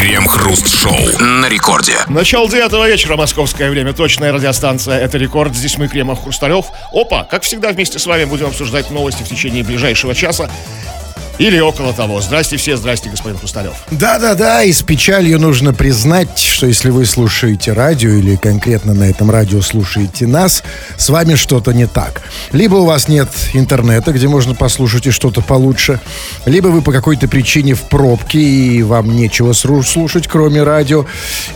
[0.00, 1.92] Крем-хруст-шоу на рекорде.
[2.08, 3.92] Начало девятого вечера, московское время.
[3.92, 5.54] Точная радиостанция «Это рекорд».
[5.54, 6.68] Здесь мы, Кремов Хрусталев.
[6.90, 10.50] Опа, как всегда, вместе с вами будем обсуждать новости в течение ближайшего часа.
[11.40, 12.20] Или около того.
[12.20, 13.72] Здрасте все, здрасте, господин Хрусталев.
[13.90, 19.30] Да-да-да, и с печалью нужно признать, что если вы слушаете радио или конкретно на этом
[19.30, 20.62] радио слушаете нас,
[20.98, 22.20] с вами что-то не так.
[22.52, 25.98] Либо у вас нет интернета, где можно послушать и что-то получше,
[26.44, 31.06] либо вы по какой-то причине в пробке и вам нечего слушать, кроме радио,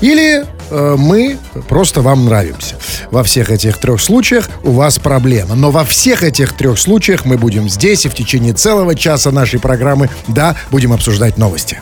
[0.01, 1.37] или э, мы
[1.69, 2.77] просто вам нравимся.
[3.11, 5.55] Во всех этих трех случаях у вас проблема.
[5.57, 9.61] Но во всех этих трех случаях мы будем здесь и в течение целого часа нашей
[9.61, 11.81] программы программы «Да, будем обсуждать новости».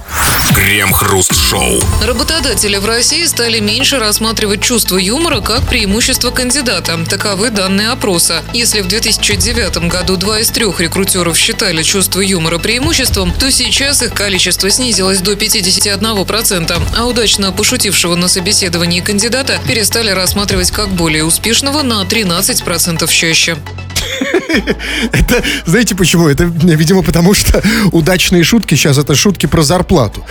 [0.55, 1.81] Крем-хруст-шоу.
[2.03, 6.99] Работодатели в России стали меньше рассматривать чувство юмора как преимущество кандидата.
[7.09, 8.43] Таковы данные опроса.
[8.55, 14.15] Если в 2009 году два из трех рекрутеров считали чувство юмора преимуществом, то сейчас их
[14.15, 21.83] количество снизилось до 51%, а удачно пошутившего на собеседовании кандидата перестали рассматривать как более успешного
[21.83, 23.59] на 13% чаще.
[25.13, 26.29] Это, знаете почему?
[26.29, 30.25] Это, видимо, потому что удачные шутки сейчас это шутки про зарплату.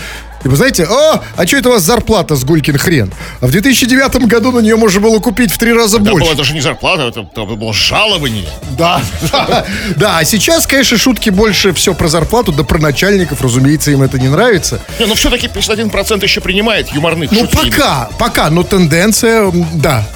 [0.43, 3.13] И вы знаете, о, а что это у вас зарплата с Гулькин хрен?
[3.41, 6.29] А в 2009 году на нее можно было купить в три раза это больше.
[6.29, 8.49] Это даже не зарплата, это, это было жалование.
[8.75, 9.65] Да, да,
[9.97, 10.17] да.
[10.17, 14.29] А сейчас, конечно, шутки больше все про зарплату, да про начальников, разумеется, им это не
[14.29, 14.81] нравится.
[14.99, 17.71] Не, но все-таки 51% еще принимает юморных Ну, шутей.
[17.71, 20.07] пока, пока, но тенденция, да,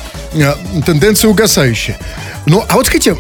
[0.86, 1.98] тенденция угасающая.
[2.46, 3.16] Ну, а вот скажите,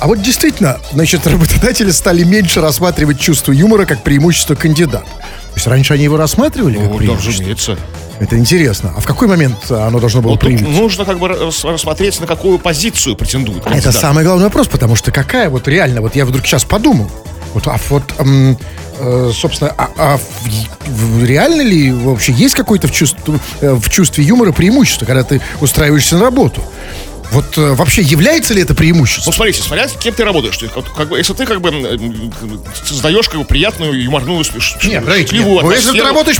[0.00, 5.04] а вот действительно, значит, работодатели стали меньше рассматривать чувство юмора как преимущество кандидата.
[5.04, 7.32] То есть раньше они его рассматривали как Ну, да, преимущество?
[7.32, 7.78] разумеется.
[8.18, 8.92] Это интересно.
[8.96, 10.68] А в какой момент оно должно было Вот проявиться?
[10.68, 13.94] нужно как бы рас- рассмотреть, на какую позицию претендует Это кандидат.
[13.94, 17.10] самый главный вопрос, потому что какая вот реально, вот я вдруг сейчас подумал,
[17.54, 18.56] вот, а вот, м, э,
[19.32, 20.18] собственно, а, а
[20.86, 26.16] в- реально ли вообще есть какое-то в, чувстве, в чувстве юмора преимущество, когда ты устраиваешься
[26.16, 26.62] на работу?
[27.32, 29.32] Вот э, вообще является ли это Ну, преимуществом?
[29.32, 30.56] смотрите, смотря с кем ты работаешь.
[30.58, 32.32] Есть, как, как бы, если ты как бы м,
[32.84, 34.44] создаешь как бы приятную юморную
[34.84, 35.62] Нет, шутливую нет.
[35.64, 36.38] Ну, если ты работаешь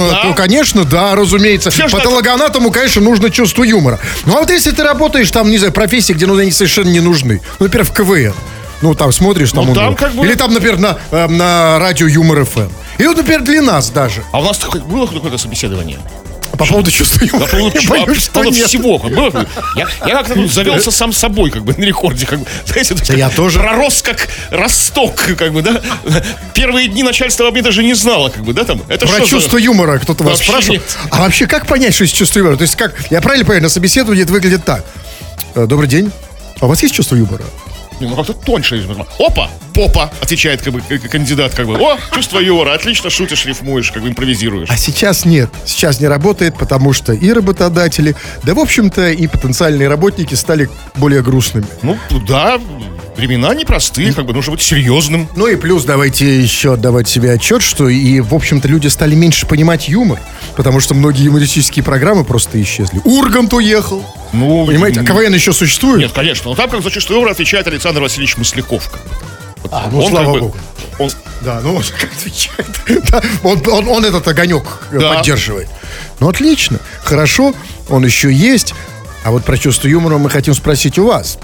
[0.00, 0.22] э, Да.
[0.22, 1.70] то, конечно, да, разумеется.
[1.70, 4.00] Все Патологоанатому, конечно, нужно чувство юмора.
[4.24, 7.00] Ну, а вот если ты работаешь там, не знаю, профессии, где ну, они совершенно не
[7.00, 7.40] нужны.
[7.60, 8.34] Ну, например, в КВН.
[8.82, 9.66] Ну, там смотришь, там...
[9.66, 12.68] Ну, там как бы- Или там, например, на, э, на радио Юмор ФМ.
[12.98, 14.22] И вот, например, для нас даже.
[14.32, 15.98] А у нас такое- было какое-то собеседование?
[16.56, 17.46] По поводу чувства юмора.
[17.46, 18.98] По поводу я боюсь, что поводу всего.
[18.98, 19.46] как бы.
[19.76, 22.26] Я, я как-то тут завелся сам собой, как бы, на рекорде.
[22.26, 23.60] Как бы, знаете, то Да я тоже.
[23.60, 25.80] Пророс как росток, как бы, да.
[26.54, 28.82] Первые дни начальство об мне даже не знало, как бы, да, там.
[28.88, 30.74] Это Про за- чувство юмора кто-то вас спрашивал.
[30.76, 30.82] нет.
[31.10, 32.56] А вообще, как понять, что есть чувство юмора?
[32.56, 34.84] То есть, как, я правильно понимаю, на собеседовании это выглядит так.
[35.54, 36.10] Э, Добрый день.
[36.60, 37.44] А у вас есть чувство юмора?
[38.00, 38.86] Ну как-то тоньше.
[39.18, 41.74] Опа, попа, отвечает как бы к- кандидат, как бы.
[41.74, 44.68] О, чувство юмора, отлично шутишь, рифмуешь, как бы импровизируешь.
[44.70, 45.50] А сейчас нет.
[45.64, 48.14] Сейчас не работает, потому что и работодатели,
[48.44, 51.66] да, в общем-то, и потенциальные работники стали более грустными.
[51.82, 52.58] Ну, да,
[53.18, 55.28] времена непростые, как бы нужно быть серьезным.
[55.34, 59.44] Ну и плюс давайте еще отдавать себе отчет, что и, в общем-то, люди стали меньше
[59.46, 60.20] понимать юмор,
[60.56, 63.00] потому что многие юмористические программы просто исчезли.
[63.04, 64.04] Ургант уехал.
[64.32, 65.98] Ну, Понимаете, а КВН еще существует?
[66.00, 66.50] Нет, конечно.
[66.50, 68.88] Но там как за юмора отвечает Александр Васильевич Масляков.
[69.62, 70.56] Вот А, ну, он слава как бы- богу.
[71.00, 71.10] он-
[71.42, 73.02] Да, ну он как отвечает.
[73.10, 74.62] Да, он, он- он этот огонек
[74.92, 75.14] э, Да.
[75.14, 75.68] поддерживает.
[76.20, 76.78] Ну, отлично.
[77.02, 77.52] Хорошо,
[77.88, 78.74] он еще есть.
[79.24, 81.38] А вот про чувство юмора мы хотим спросить у вас.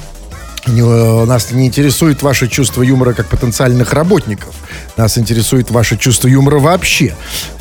[0.67, 4.55] Не, э, Нас не интересует ваше чувство юмора как потенциальных работников.
[4.97, 7.15] Нас интересует ваше чувство юмора вообще.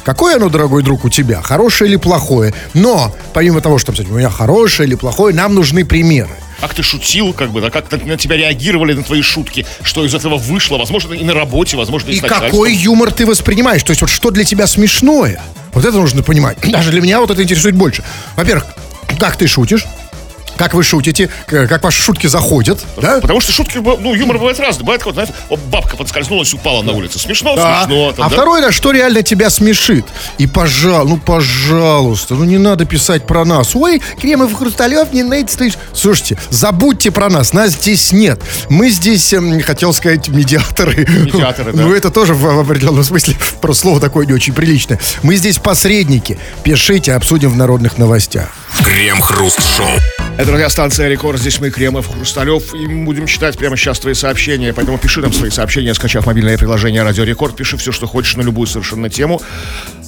[0.04, 1.42] Какое оно, дорогой друг, у тебя?
[1.42, 2.54] Хорошее или плохое?
[2.74, 6.30] Но, помимо того, что кстати, у меня хорошее или плохое, нам нужны примеры.
[6.62, 10.14] как ты шутил, как бы, да, как на, тебя реагировали на твои шутки, что из
[10.16, 13.84] этого вышло, возможно, и на работе, возможно, и, И какой юмор ты воспринимаешь?
[13.84, 15.42] То есть вот что для тебя смешное?
[15.74, 16.58] Вот это нужно понимать.
[16.72, 18.02] Даже для меня вот это интересует больше.
[18.38, 18.66] Во-первых,
[19.20, 19.86] как ты шутишь?
[20.64, 21.30] Как вы шутите?
[21.46, 22.80] Как ваши шутки заходят?
[22.96, 23.20] Да?
[23.20, 24.86] Потому что шутки, ну, юмор бывает разный.
[24.86, 25.34] Бывает, вот, знаете,
[25.70, 27.20] бабка подскользнулась, упала на улице.
[27.20, 27.84] Смешно, Да.
[27.84, 28.14] смешно.
[28.14, 28.34] там, а да?
[28.34, 30.06] второе, да, что реально тебя смешит?
[30.38, 33.76] И, пожалуй, ну, пожалуйста, ну, не надо писать про нас.
[33.76, 35.74] Ой, Кремов и Хрусталев, не Нейт стоишь.
[35.92, 38.40] Слушайте, забудьте про нас, нас здесь нет.
[38.70, 41.06] Мы здесь, эм, хотел сказать, медиаторы.
[41.06, 41.84] Медиаторы, да.
[41.84, 44.98] Ну, это тоже в, в определенном смысле про слово такое не очень приличное.
[45.24, 46.40] Мы здесь посредники.
[46.64, 48.48] Пишите, обсудим в народных новостях.
[48.82, 49.90] Крем-хруст-шоу.
[50.36, 51.40] Это радиостанция «Рекорд».
[51.40, 52.74] Здесь мы, Кремов, Хрусталев.
[52.74, 54.74] И мы будем читать прямо сейчас твои сообщения.
[54.74, 57.56] Поэтому пиши нам свои сообщения, скачав мобильное приложение «Радио Рекорд».
[57.56, 59.42] Пиши все, что хочешь на любую совершенно тему.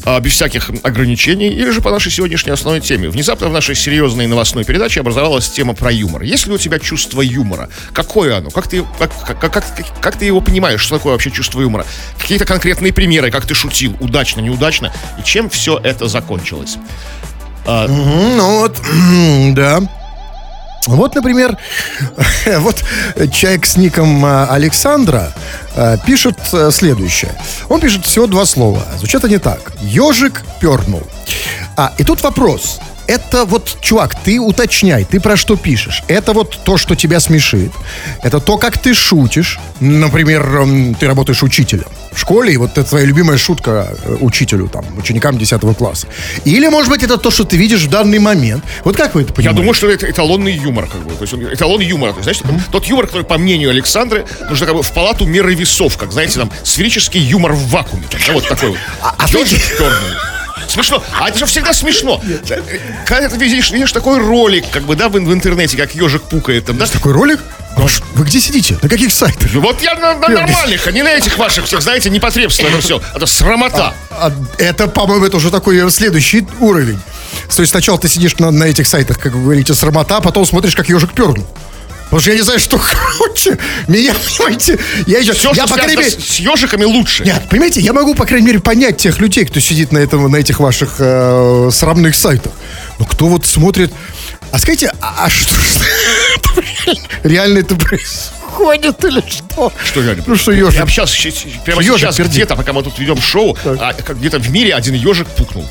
[0.05, 3.09] а, без всяких ограничений, или же по нашей сегодняшней основной теме.
[3.09, 6.21] Внезапно в нашей серьезной новостной передаче образовалась тема про юмор.
[6.21, 7.69] Есть ли у тебя чувство юмора?
[7.91, 8.51] Какое оно?
[8.51, 9.63] Как ты, как, как, как,
[9.99, 10.81] как, ты его понимаешь?
[10.81, 11.85] Что такое вообще чувство юмора?
[12.19, 16.77] Какие-то конкретные примеры, как ты шутил, удачно, неудачно, и чем все это закончилось?
[17.65, 18.79] Ну вот,
[19.55, 19.81] да.
[20.87, 21.57] Вот, например,
[22.59, 22.83] вот
[23.31, 25.33] человек с ником а, Александра
[25.75, 27.31] а, пишет а, следующее.
[27.69, 28.83] Он пишет всего два слова.
[28.97, 29.73] Звучат они так.
[29.81, 31.03] Ежик пернул.
[31.77, 32.79] А, и тут вопрос.
[33.07, 36.03] Это вот, чувак, ты уточняй, ты про что пишешь.
[36.07, 37.71] Это вот то, что тебя смешит.
[38.23, 39.59] Это то, как ты шутишь.
[39.79, 44.67] Например, м, ты работаешь учителем в школе, и вот это твоя любимая шутка э, учителю,
[44.69, 46.07] там, ученикам 10 класса.
[46.45, 48.63] Или, может быть, это то, что ты видишь в данный момент.
[48.83, 49.57] Вот как вы это Я понимаете?
[49.59, 51.11] думаю, что это эталонный юмор, как бы.
[51.13, 52.13] То есть он- эталон юмора.
[52.13, 55.53] То есть, знаешь, тот юмор, который, по мнению Александры, нужно как бы в палату меры
[55.53, 58.05] весов, как, знаете, там, сферический юмор в вакууме.
[58.09, 58.77] там, да, вот такой вот.
[59.01, 59.45] а пернул.
[60.67, 61.03] Смешно.
[61.19, 62.21] А это же всегда смешно.
[63.05, 66.65] Когда ты видишь, видишь такой ролик, как бы, да, в, в интернете, как ежик пукает
[66.65, 66.85] там, да?
[66.85, 67.39] Такой ролик?
[67.77, 68.77] А ш- Вы где сидите?
[68.81, 69.49] На каких сайтах?
[69.53, 72.79] Ну Вот я на, на нормальных, а не на этих ваших всех, знаете, непотребство это
[72.79, 73.01] все.
[73.13, 73.93] Это срамота.
[74.11, 76.99] А это, по-моему, это уже такой э, следующий уровень.
[77.53, 80.45] То есть сначала ты сидишь на, на этих сайтах, как вы говорите, срамота, а потом
[80.45, 81.45] смотришь, как ежик пернул.
[82.15, 83.57] Потому что я не знаю, что круче.
[83.89, 85.33] Меня, понимаете, я еще...
[85.33, 87.25] Все, я, по крайней мере, с, ежиками, лучше.
[87.25, 90.37] Нет, понимаете, я могу, по крайней мере, понять тех людей, кто сидит на, этом, на
[90.37, 92.53] этих ваших э, срамных сайтах.
[92.99, 93.91] Но кто вот смотрит...
[94.49, 95.55] А скажите, а, а что...
[97.23, 99.73] Реально это происходит или что?
[99.83, 100.23] Что реально?
[100.25, 100.87] Ну что ежик?
[100.87, 101.13] сейчас,
[101.65, 104.93] прямо Ежик сейчас где-то, пока мы тут ведем шоу, а, как где-то в мире один
[104.93, 105.65] ежик пукнул.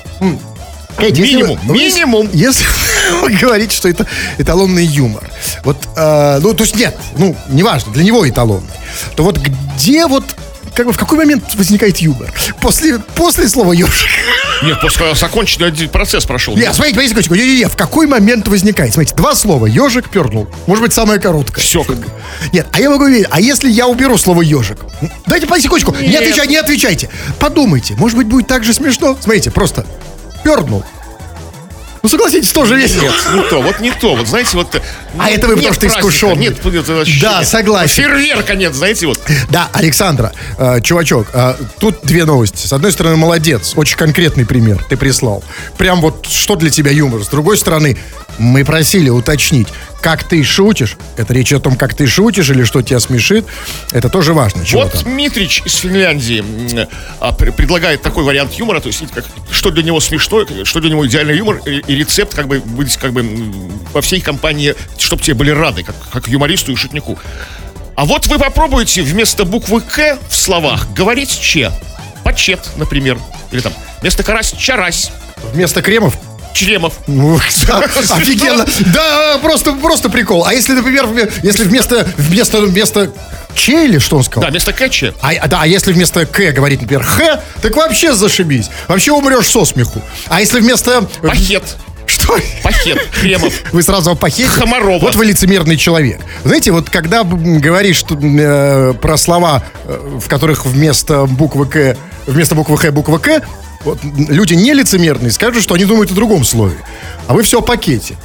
[1.00, 2.30] Если Минимум, вы- ну, если- минимум.
[2.32, 2.64] Если
[3.22, 4.06] вы говорите, что это
[4.38, 5.28] эталонный юмор,
[5.64, 8.68] вот, э, ну, то есть нет, ну, неважно, для него эталонный,
[9.16, 10.24] то вот где вот,
[10.74, 12.32] как бы в какой момент возникает юмор?
[12.60, 13.92] После, после слова ежик.
[14.62, 16.56] Нет, после законченный процесс прошел.
[16.56, 18.92] Нет, смотрите, смотрите, секундочку, не, не, не, в какой момент возникает?
[18.94, 20.48] Смотрите, два слова, ежик пернул.
[20.66, 21.60] Может быть, самое короткое.
[21.60, 21.98] Все, как
[22.52, 24.78] Нет, а я могу верить, а если я уберу слово ежик?
[25.26, 26.22] Дайте по секундочку, не Нет.
[26.22, 27.10] отвечайте, не отвечайте.
[27.38, 29.18] Подумайте, может быть, будет так же смешно?
[29.20, 29.84] Смотрите, просто
[30.44, 30.84] пернул.
[32.04, 33.04] Ну, согласитесь, тоже весело.
[33.04, 34.14] Нет, не то, вот не то.
[34.14, 34.78] Вот знаете, вот...
[35.18, 36.36] А это вы потому что искушенный.
[36.36, 36.84] Нет, нет.
[37.22, 37.94] Да, согласен.
[37.94, 39.18] Фейерверка нет, знаете, вот.
[39.48, 42.66] Да, Александра, э, чувачок, э, тут две новости.
[42.66, 45.42] С одной стороны, молодец, очень конкретный пример ты прислал.
[45.78, 47.24] Прям вот что для тебя юмор.
[47.24, 47.96] С другой стороны,
[48.36, 49.68] мы просили уточнить,
[50.04, 50.98] как ты шутишь.
[51.16, 53.46] Это речь о том, как ты шутишь или что тебя смешит.
[53.90, 54.62] Это тоже важно.
[54.72, 55.06] Вот.
[55.06, 56.44] Митрич из Финляндии
[57.20, 60.90] а, пр- предлагает такой вариант юмора, то есть как, что для него смешно, что для
[60.90, 63.26] него идеальный юмор, и, и рецепт как бы быть как бы
[63.94, 67.18] во всей компании, чтобы тебе были рады, как, как юмористу и шутнику.
[67.96, 71.72] А вот вы попробуйте вместо буквы К в словах говорить Че.
[72.24, 73.18] Почет, например.
[73.52, 73.72] Или там
[74.02, 75.12] вместо карась чарась.
[75.54, 76.18] Вместо кремов
[76.54, 76.94] Чремов.
[77.06, 77.36] Ну,
[78.10, 78.64] офигенно.
[78.94, 80.46] Да, просто, просто прикол.
[80.46, 81.08] А если, например,
[81.42, 83.12] если вместо, вместо, вместо
[83.54, 84.44] Че или что он сказал?
[84.44, 85.14] Да, вместо К Че.
[85.20, 88.70] А, а, да, а если вместо К говорить, например, Х, так вообще зашибись.
[88.88, 90.00] Вообще умрешь со смеху.
[90.28, 91.02] А если вместо...
[91.22, 91.76] Пахет.
[92.06, 92.38] Что?
[92.62, 93.00] Пахет.
[93.20, 93.52] Кремов.
[93.72, 94.48] Вы сразу о пахете?
[94.58, 94.98] Комарова.
[94.98, 96.20] Вот вы лицемерный человек.
[96.44, 101.96] Знаете, вот когда говоришь что, э, про слова, э, в которых вместо буквы К,
[102.26, 103.42] вместо буквы Х буква К,
[103.84, 106.76] вот, люди не лицемерные скажут, что они думают о другом слове.
[107.26, 108.16] А вы все о пакете.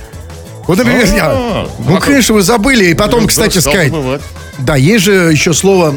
[0.67, 2.85] Вот, например, я, А, ну, а конечно, вы забыли.
[2.85, 3.91] И потом, Ну, кстати, сказать,
[4.59, 5.95] да, есть же еще слово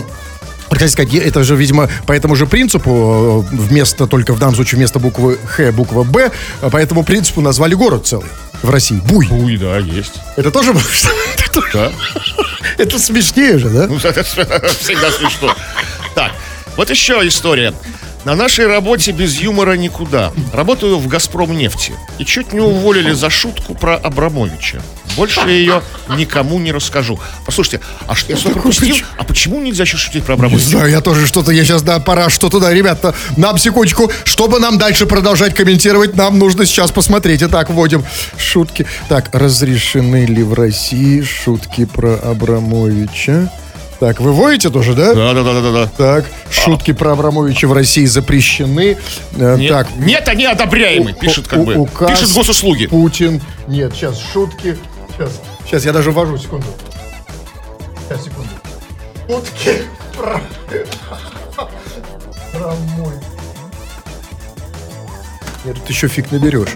[0.73, 4.79] Хотел сказать, это же, видимо, по этому же принципу, э, вместо, только в данном случае
[4.79, 6.31] вместо буквы Х, буква Б,
[6.63, 8.29] э, по этому принципу назвали город целый
[8.63, 8.99] в России.
[9.05, 9.29] Буй.
[9.31, 10.15] Уй, да, есть.
[10.37, 10.73] Это тоже...
[11.37, 11.93] это тоже- Да.
[12.79, 13.87] Это смешнее же, да?
[13.87, 15.55] Ну, это всегда смешно.
[16.15, 16.33] Так,
[16.77, 17.75] вот еще история.
[18.25, 20.33] На нашей работе без юмора никуда.
[20.53, 21.93] Работаю в «Газпром нефти».
[22.19, 24.81] И чуть не уволили за шутку про Абрамовича.
[25.17, 25.83] Больше ее
[26.17, 27.19] никому не расскажу.
[27.45, 28.97] Послушайте, а что я что пропустил?
[29.19, 30.69] А почему нельзя еще шутить про Не Абрамовича?
[30.69, 34.79] знаю, я тоже что-то, я сейчас, да, пора что-то, да, ребята, нам секундочку, чтобы нам
[34.79, 37.43] дальше продолжать комментировать, нам нужно сейчас посмотреть.
[37.43, 38.05] Итак, вводим
[38.39, 38.87] шутки.
[39.09, 43.51] Так, разрешены ли в России шутки про Абрамовича?
[44.03, 45.15] Так, вы вводите тоже, да?
[45.15, 45.87] Да, да, да, да, да.
[45.97, 48.99] Так, шутки про Абрамовича в России запрещены.
[49.37, 51.77] Э, Нет, так, нет, они одобряемы, пишет как у- бы.
[51.77, 52.87] указ Пишет госуслуги.
[52.89, 53.41] Путин.
[53.69, 54.77] Нет, сейчас шутки.
[55.13, 56.67] Сейчас, сейчас я даже ввожу, секунду.
[58.09, 58.49] Сейчас, секунду.
[59.29, 59.83] Шутки
[60.17, 60.41] про...
[62.53, 63.15] про мой.
[65.65, 66.71] Нет, тут еще фиг наберешь.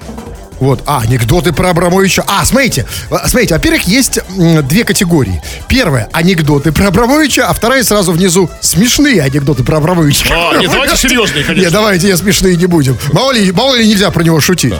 [0.60, 2.24] Вот, а, анекдоты про Абрамовича.
[2.26, 4.20] А, смотрите, а, смотрите, во-первых, есть
[4.64, 5.42] две категории.
[5.68, 10.26] Первая, анекдоты про Абрамовича, а вторая сразу внизу, смешные анекдоты про Абрамовича.
[10.30, 11.64] А, нет, давайте серьезные, конечно.
[11.64, 12.96] Нет, давайте я смешные не будем.
[13.12, 14.74] Мало ли, мало ли нельзя про него шутить.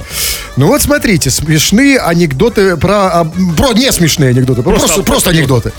[0.56, 3.20] Ну вот смотрите, смешные анекдоты про...
[3.20, 3.24] а,
[3.56, 5.72] про не смешные анекдоты, просто, Просто- просто, анекдоты.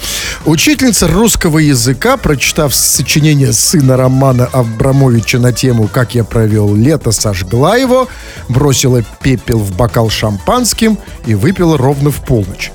[0.46, 7.76] Учительница русского языка, прочитав сочинение сына Романа Абрамовича на тему «Как я провел лето», сожгла
[7.78, 8.08] его,
[8.50, 12.72] бросила пепел в бокал шампанским и выпила ровно в полночь.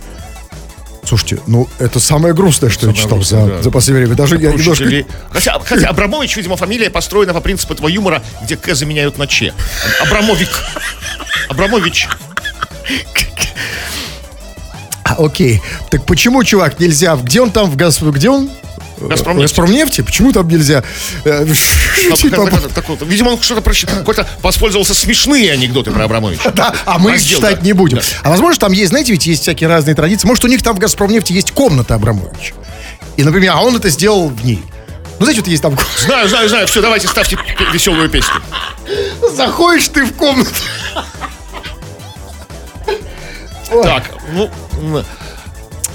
[1.04, 3.62] Слушайте, ну это самое грустное, что я читал грустное, за, да.
[3.62, 4.16] за последнее время.
[4.16, 4.86] Даже я немножко...
[5.30, 9.52] Хотя, хотя Абрамович, видимо, фамилия построена по принципу этого юмора, где К заменяют на Ч.
[10.00, 10.48] Абрамовик.
[11.50, 12.08] Абрамович.
[15.04, 15.60] А, Окей.
[15.90, 17.16] Так почему, чувак, нельзя?
[17.16, 18.00] Где он там в газ...
[18.00, 18.48] Где он?
[18.98, 19.50] Газпромнефть.
[19.50, 20.00] Газпромнефти?
[20.02, 20.82] Почему там нельзя?
[21.24, 21.44] э,
[22.10, 23.02] вот.
[23.02, 26.50] Видимо, он что-то прочитал, какой-то воспользовался смешные анекдоты про Абрамовича.
[26.50, 28.00] Да, а мы их читать не будем.
[28.22, 30.26] А возможно, там есть, знаете, ведь есть всякие разные традиции.
[30.26, 32.54] Может, у них там в Газпромнефти есть комната Абрамовича.
[33.16, 34.62] И, например, а он это сделал в ней.
[35.18, 35.76] Ну, знаете, вот есть там...
[35.98, 36.66] Знаю, знаю, знаю.
[36.66, 37.38] Все, давайте ставьте
[37.72, 38.34] веселую песню.
[39.36, 40.50] Заходишь ты в комнату.
[43.82, 44.50] Так, ну...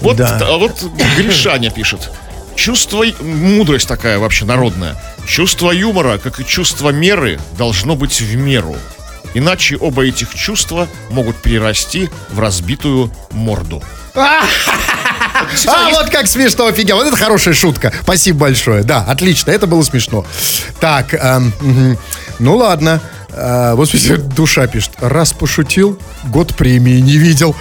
[0.02, 0.40] Вот, Да.
[0.42, 0.82] а вот
[1.18, 2.12] Гришаня пишет.
[2.58, 4.96] Чувство, мудрость такая вообще народная.
[5.28, 8.76] Чувство юмора, как и чувство меры, должно быть в меру.
[9.36, 13.82] Иначе оба этих чувства могут перерасти в разбитую морду.
[15.68, 16.98] А, вот как смешно, офигел.
[16.98, 17.94] Вот это хорошая шутка.
[18.02, 18.82] Спасибо большое.
[18.82, 20.26] Да, отлично, это было смешно.
[20.80, 21.54] Так, эм,
[22.40, 23.00] ну ладно.
[23.30, 24.92] Э, вот смотрите, душа пишет.
[25.00, 27.56] Раз пошутил, год премии не видел.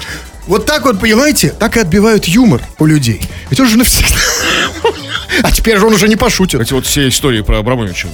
[0.47, 3.21] Вот так вот, понимаете, так и отбивают юмор у людей.
[3.50, 4.17] Ведь он же навсегда...
[5.43, 6.61] А теперь же он уже не пошутит.
[6.61, 8.09] Эти вот все истории про Абрамовича.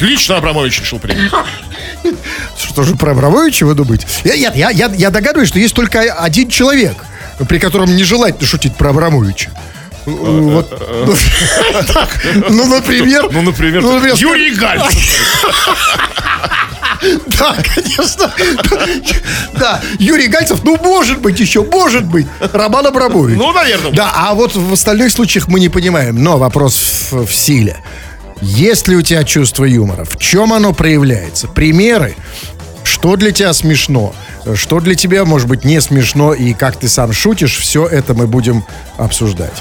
[0.00, 1.30] Лично Абрамович решил принять.
[2.56, 4.06] Что же про Абрамовича вы думаете?
[4.24, 6.96] Я, я, я, я, догадываюсь, что есть только один человек,
[7.48, 9.50] при котором нежелательно шутить про Абрамовича.
[10.06, 10.82] Вот.
[12.48, 13.28] Ну, например...
[13.30, 14.98] Ну, например, ну, например, Юрий Гальцев.
[17.38, 18.32] Да, конечно.
[19.54, 22.26] Да, Юрий Гальцев, ну, может быть еще, может быть.
[22.52, 23.36] Роман Абрамович.
[23.36, 23.92] Ну, наверное.
[23.92, 26.22] Да, а вот в остальных случаях мы не понимаем.
[26.22, 27.76] Но вопрос в, в силе.
[28.40, 30.04] Есть ли у тебя чувство юмора?
[30.04, 31.48] В чем оно проявляется?
[31.48, 32.16] Примеры?
[32.84, 34.14] Что для тебя смешно?
[34.54, 36.34] Что для тебя, может быть, не смешно?
[36.34, 37.56] И как ты сам шутишь?
[37.58, 38.64] Все это мы будем
[38.96, 39.52] обсуждать.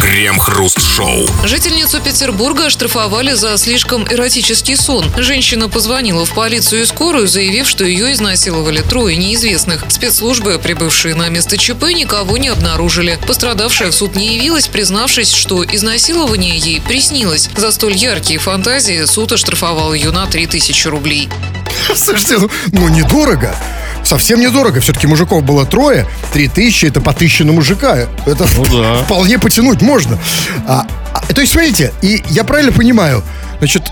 [0.00, 1.26] Крем-хруст-шоу.
[1.44, 5.04] Жительницу Петербурга оштрафовали за слишком эротический сон.
[5.16, 9.84] Женщина позвонила в полицию и скорую, заявив, что ее изнасиловали трое неизвестных.
[9.88, 13.18] Спецслужбы, прибывшие на место ЧП, никого не обнаружили.
[13.26, 17.48] Пострадавшая в суд не явилась, признавшись, что изнасилование ей приснилось.
[17.56, 21.28] За столь яркие фантазии суд оштрафовал ее на 3000 рублей.
[21.94, 23.56] Слушайте, ну, ну недорого.
[24.04, 24.80] Совсем недорого.
[24.80, 26.06] Все-таки мужиков было трое.
[26.32, 28.06] Три тысячи это по тысяче на мужика.
[28.26, 28.96] Это Ну да.
[29.04, 30.18] вполне потянуть можно.
[30.66, 33.22] А, а, то есть, смотрите, и я правильно понимаю,
[33.58, 33.82] значит,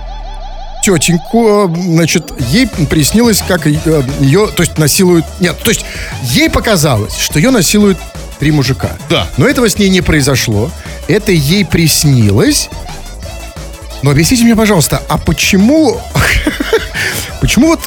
[0.83, 3.73] тетеньку, э, значит, ей приснилось, как э,
[4.21, 5.25] ее, то есть, насилуют...
[5.41, 5.85] Нет, то есть,
[6.25, 7.99] ей показалось, что ее насилуют
[8.39, 8.91] три мужика.
[9.09, 9.29] Да.
[9.37, 10.71] Но этого с ней не произошло.
[11.09, 12.69] Это ей приснилось.
[14.03, 16.01] Но объясните мне, пожалуйста, а почему...
[17.41, 17.81] Почему вот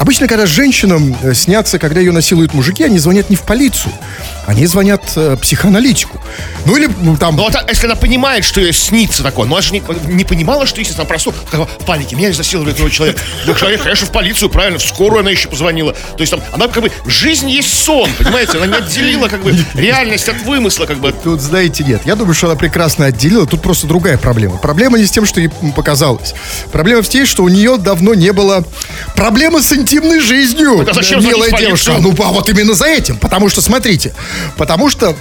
[0.00, 3.92] Обычно, когда женщинам э, снятся, когда ее насилуют мужики, они звонят не в полицию,
[4.46, 6.18] они звонят э, психоаналитику.
[6.64, 7.36] Ну или ну, там...
[7.36, 10.24] Ну, вот, а если она понимает, что ей снится такое, но она же не, не
[10.24, 13.18] понимала, что если она просто в панике, меня изнасиловали твой человек.
[13.44, 15.92] Ну, человек, конечно, в полицию, правильно, в скорую она еще позвонила.
[15.92, 18.56] То есть там, она как бы, жизнь есть сон, понимаете?
[18.56, 21.12] Она не отделила как бы реальность от вымысла, как бы.
[21.12, 22.00] Тут, знаете, нет.
[22.06, 23.46] Я думаю, что она прекрасно отделила.
[23.46, 24.56] Тут просто другая проблема.
[24.56, 26.34] Проблема не с тем, что ей показалось.
[26.72, 28.64] Проблема в том, что у нее давно не было
[29.14, 30.86] проблемы с интимной жизнью.
[30.88, 31.96] а зачем милая девушка.
[31.98, 33.16] Ну, а вот именно за этим.
[33.16, 34.14] Потому что, смотрите,
[34.56, 35.16] потому что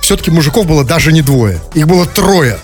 [0.00, 1.60] все-таки мужиков было даже не двое.
[1.74, 2.58] Их было трое.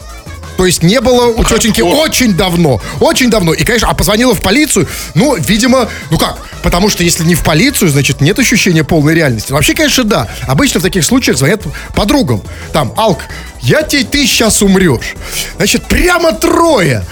[0.57, 1.95] То есть не было у тетеньки вот.
[1.95, 2.81] очень давно.
[2.99, 3.53] Очень давно.
[3.53, 6.37] И, конечно, а позвонила в полицию, ну, видимо, ну как?
[6.65, 9.53] Потому что если не в полицию, значит, нет ощущения полной реальности.
[9.53, 10.29] Вообще, конечно, да.
[10.49, 11.63] Обычно в таких случаях звонят
[11.95, 12.43] подругам.
[12.73, 13.21] Там, Алк,
[13.61, 15.15] я тебе, ты сейчас умрешь.
[15.59, 17.05] Значит, прямо трое.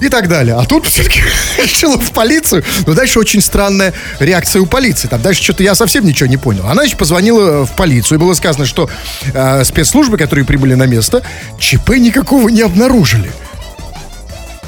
[0.00, 0.56] И так далее.
[0.56, 1.20] А тут все-таки
[1.58, 2.64] решила в полицию.
[2.86, 5.08] Но дальше очень странная реакция у полиции.
[5.08, 6.66] Там дальше что-то я совсем ничего не понял.
[6.66, 8.18] Она еще позвонила в полицию.
[8.18, 8.90] И было сказано, что
[9.32, 11.22] э, спецслужбы, которые прибыли на место,
[11.58, 13.32] ЧП никакого не обнаружили.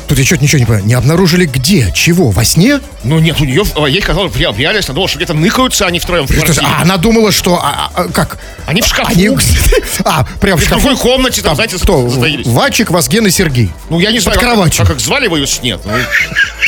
[0.08, 0.86] Тут я что-то ничего не понимаю.
[0.86, 1.92] Не обнаружили где?
[1.94, 2.30] Чего?
[2.30, 2.80] Во сне?
[3.04, 5.86] Ну нет, у нее, ей казалось, в ре- в реальности, она думала, что где-то ныкаются
[5.86, 6.66] они втроем в квартире.
[6.66, 7.60] а она думала, что...
[7.62, 8.38] а, а, как?
[8.66, 9.10] Они в шкафу.
[9.10, 9.28] Они...
[10.04, 10.80] А, прям в В шкафу.
[10.80, 12.06] другой комнате, там, знаете, Кто?
[12.06, 13.70] Вачик, Вазген и Сергей.
[13.90, 15.80] Ну, я не знаю, как, как, как звали его из нет.
[15.84, 15.92] Ну,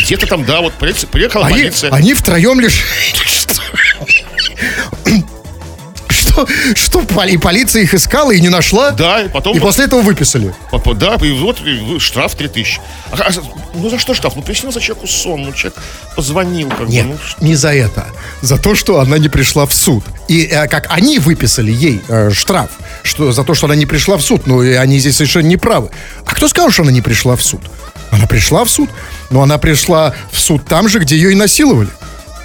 [0.03, 1.91] где-то там, да, вот приехала Они, полиция.
[1.93, 2.85] они втроем лишь...
[6.75, 8.91] Что, поли- полиция их искала и не нашла?
[8.91, 9.57] Да, и потом...
[9.57, 10.55] И после этого выписали.
[10.97, 12.81] Да, и вот и штраф 3000.
[13.13, 13.31] А, а,
[13.75, 14.35] ну за что штраф?
[14.37, 15.79] Ну приснился человеку сон, ну человек
[16.17, 17.19] позвонил как Нет, бы.
[17.41, 18.07] Ну, не за это.
[18.43, 20.05] За то, что она не пришла в суд.
[20.29, 22.71] И э, как они выписали ей э, штраф
[23.03, 24.47] что, за то, что она не пришла в суд.
[24.47, 25.91] Ну, и они здесь совершенно не правы.
[26.25, 27.61] А кто сказал, что она не пришла в суд?
[28.11, 28.91] Она пришла в суд,
[29.31, 31.91] но она пришла в суд там же, где ее и насиловали.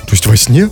[0.05, 0.69] То есть во сне.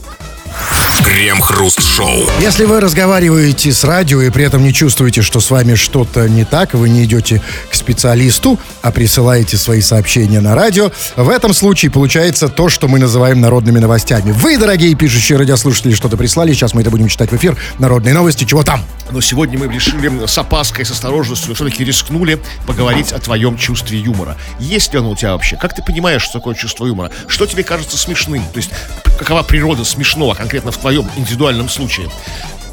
[1.04, 2.24] Крем-хруст-шоу.
[2.40, 6.46] Если вы разговариваете с радио и при этом не чувствуете, что с вами что-то не
[6.46, 11.92] так, вы не идете к специалисту, а присылаете свои сообщения на радио, в этом случае
[11.92, 14.32] получается то, что мы называем народными новостями.
[14.32, 17.58] Вы, дорогие пишущие радиослушатели, что-то прислали, сейчас мы это будем читать в эфир.
[17.80, 18.82] Народные новости, чего там?
[19.12, 24.38] Но сегодня мы решили с опаской, с осторожностью, все-таки рискнули поговорить о твоем чувстве юмора.
[24.60, 25.58] Есть ли оно у тебя вообще?
[25.58, 27.12] Как ты понимаешь, что такое чувство юмора?
[27.28, 28.44] Что тебе кажется смешным?
[28.54, 28.72] То есть,
[29.20, 32.10] какова природа смешного конкретно в твоем индивидуальном случае?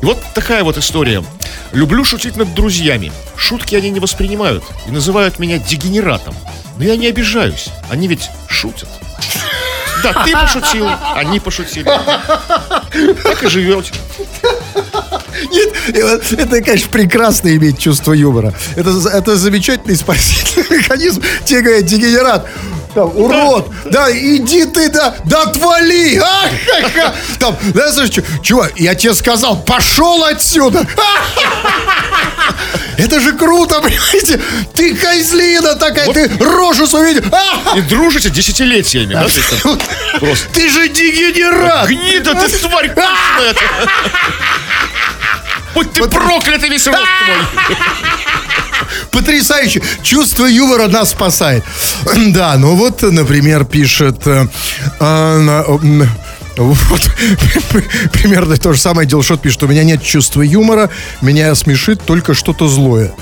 [0.02, 1.22] И вот такая вот история.
[1.72, 3.12] Люблю шутить над друзьями.
[3.36, 6.34] Шутки они не воспринимают и называют меня дегенератом.
[6.76, 7.68] Но я не обижаюсь.
[7.90, 8.88] Они ведь шутят.
[10.02, 11.84] Да, ты пошутил, они пошутили.
[11.84, 13.92] Так и живете.
[15.50, 18.54] Нет, это, конечно, прекрасно иметь чувство юмора.
[18.76, 21.22] Это, это замечательный спасительный механизм.
[21.44, 22.46] Тебе говорят, дегенерат,
[22.94, 26.48] там, урод, да, иди ты, да, да отвали, а,
[26.82, 27.14] ха-ха.
[27.38, 30.86] Там, да, слушай, чувак, я тебе сказал, пошел отсюда.
[32.98, 34.40] Это же круто, понимаете?
[34.74, 37.24] Ты козлина такая, ты рожу свою видел.
[37.32, 37.76] А!
[37.76, 39.22] И дружите десятилетиями, да?
[39.22, 39.78] то есть там
[40.18, 40.48] Просто.
[40.52, 41.88] Ты же дегенерат.
[41.88, 43.02] Гнида ты, тварь ты.
[45.74, 47.76] Будь ты проклятый весь рост твой.
[49.10, 49.82] Потрясающе.
[50.02, 51.64] Чувство юмора нас спасает.
[52.30, 54.26] Да, ну вот, например, пишет...
[54.26, 54.46] э,
[55.00, 55.64] а,
[56.56, 57.00] вот,
[58.12, 59.62] примерно то же самое Дилшот пишет.
[59.62, 60.90] У меня нет чувства юмора,
[61.22, 63.12] меня смешит только что-то злое.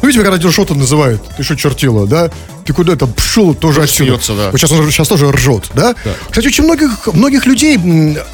[0.00, 2.30] Ну, видите, когда Дилшота называют, ты что, чертила, да?
[2.64, 4.10] Ты куда там пшел тоже отсюда?
[4.10, 4.50] смеется, да.
[4.50, 5.94] Вот сейчас он сейчас тоже ржет, да?
[6.28, 7.78] Кстати, очень многих, многих людей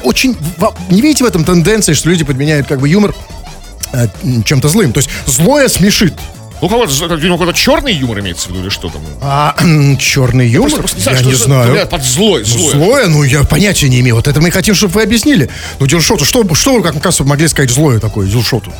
[0.03, 0.35] очень...
[0.89, 3.15] Не видите в этом тенденции, что люди подменяют как бы юмор
[3.93, 4.07] э,
[4.45, 4.91] чем-то злым?
[4.91, 6.13] То есть злое смешит.
[6.63, 9.01] Ну, кого-то, видимо, какой-то черный юмор имеется в виду или что там?
[9.21, 9.53] А
[9.99, 10.79] черный юмор?
[10.79, 11.73] Просто я что не знаю.
[11.73, 12.71] бля, Под злой, Ну, злой.
[12.71, 14.15] Злое, ну я понятия не имею.
[14.15, 15.49] Вот это мы хотим, чтобы вы объяснили.
[15.79, 18.71] Ну, Дилшоту, что, что вы, как оказывается, могли сказать злое такое, Дилшоту?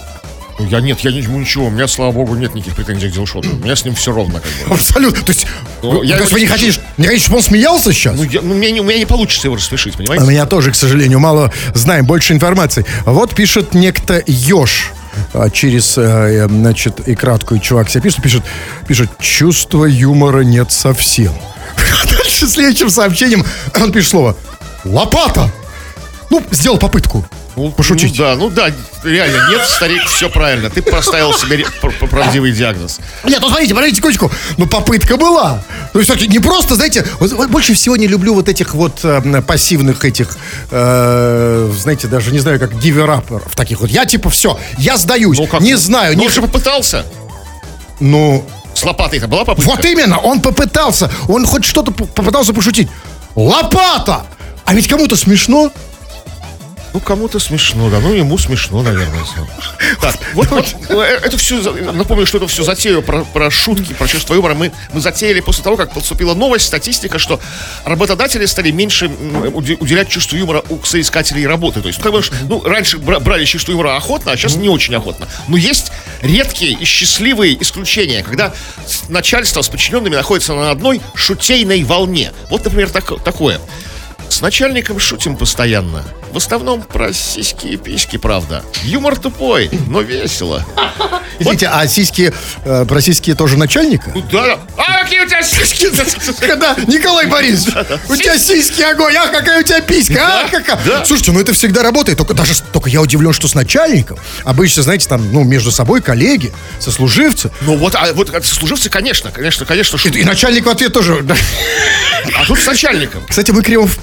[0.59, 1.65] Ну, Я нет, я не, ему ничего.
[1.65, 3.49] У меня, слава богу, нет никаких претензий к Дилшоту.
[3.51, 4.75] У меня с ним все ровно, как бы.
[4.75, 5.21] Абсолютно.
[5.23, 5.45] То есть,
[5.81, 8.15] Ну, вы, я то есть его вы не хотите, не хотите, чтобы он смеялся сейчас?
[8.15, 10.23] Ну, я- ну, у, меня, не- у меня не получится его рассмешить, У понимаете?
[10.25, 12.85] меня тоже, к сожалению, мало знаем, больше информации.
[13.05, 14.92] Вот пишет некто Ёж а,
[15.51, 18.43] через, э, значит, и краткую чувак себе пишет, пишет,
[18.87, 21.33] пишет, чувства юмора нет совсем.
[22.09, 23.45] Дальше следующим сообщением
[23.79, 24.35] он пишет слово
[24.83, 25.51] «лопата».
[26.29, 28.17] Ну, сделал попытку Ну, пошутить.
[28.17, 28.71] Ну, да, ну да,
[29.03, 30.69] реально, нет, старик, все правильно.
[30.71, 31.65] Ты поставил себе
[32.09, 32.99] правдивый диагноз.
[33.23, 34.31] Нет, ну смотрите, подождите секундочку.
[34.57, 35.61] Ну, попытка была.
[35.93, 39.41] Есть, всё-таки не просто, знаете, вот- вот больше всего не люблю вот этих вот э,
[39.45, 40.35] пассивных этих,
[40.71, 43.89] э, знаете, даже не знаю, как гивераперов таких вот.
[43.91, 45.61] Я типа все, я сдаюсь, Ну, как?
[45.61, 47.05] не знаю, Ну, не он же попытался.
[47.99, 49.69] Ну, С лопатой-то была попытка?
[49.69, 52.89] вот именно, он попытался, он хоть что-то попытался пошутить.
[53.35, 54.25] Лопата!
[54.65, 55.71] А ведь кому-то смешно.
[56.93, 57.99] Ну, кому-то смешно, да.
[57.99, 59.23] Ну, ему смешно, наверное.
[59.99, 61.59] Так, вот, вот э, это все,
[61.91, 65.63] напомню, что это все затею про, про шутки, про чувство юмора мы, мы затеяли после
[65.63, 67.39] того, как поступила новость, статистика, что
[67.83, 71.81] работодатели стали меньше уделять чувству юмора у соискателей работы.
[71.81, 72.13] То есть, как
[72.47, 75.27] ну, раньше бра- брали чувство юмора охотно, а сейчас не очень охотно.
[75.47, 78.53] Но есть редкие и счастливые исключения, когда
[79.09, 82.33] начальство с подчиненными находится на одной шутейной волне.
[82.49, 83.59] Вот, например, так- такое.
[84.33, 86.03] С начальником шутим постоянно.
[86.31, 88.63] В основном про сиськи и письки, правда.
[88.81, 90.65] Юмор тупой, но весело.
[91.37, 92.33] Извините, а сиськи,
[92.65, 94.11] э, про сиськи тоже начальника?
[94.15, 94.57] Ну да.
[94.75, 95.87] А какие у тебя сиськи?
[96.39, 97.75] Когда, Николай Борисович,
[98.09, 101.05] у тебя сиськи огонь, а какая у тебя писька, а какая.
[101.05, 104.17] Слушайте, ну это всегда работает, только даже, только я удивлен, что с начальником.
[104.45, 107.51] Обычно, знаете, там, ну, между собой коллеги, сослуживцы.
[107.61, 111.23] Ну вот, а вот это служивцы, конечно, конечно, конечно, И, и начальник в ответ тоже.
[112.35, 113.23] А тут с начальником.
[113.29, 113.99] Кстати, мы, Кремов,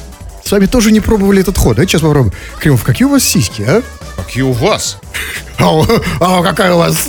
[0.50, 1.76] с вами тоже не пробовали этот ход.
[1.76, 2.34] Давайте сейчас попробуем.
[2.58, 3.82] Кремов, какие у вас сиськи, а?
[4.16, 4.98] Какие у вас?
[5.60, 5.80] А,
[6.18, 7.08] а какая у вас?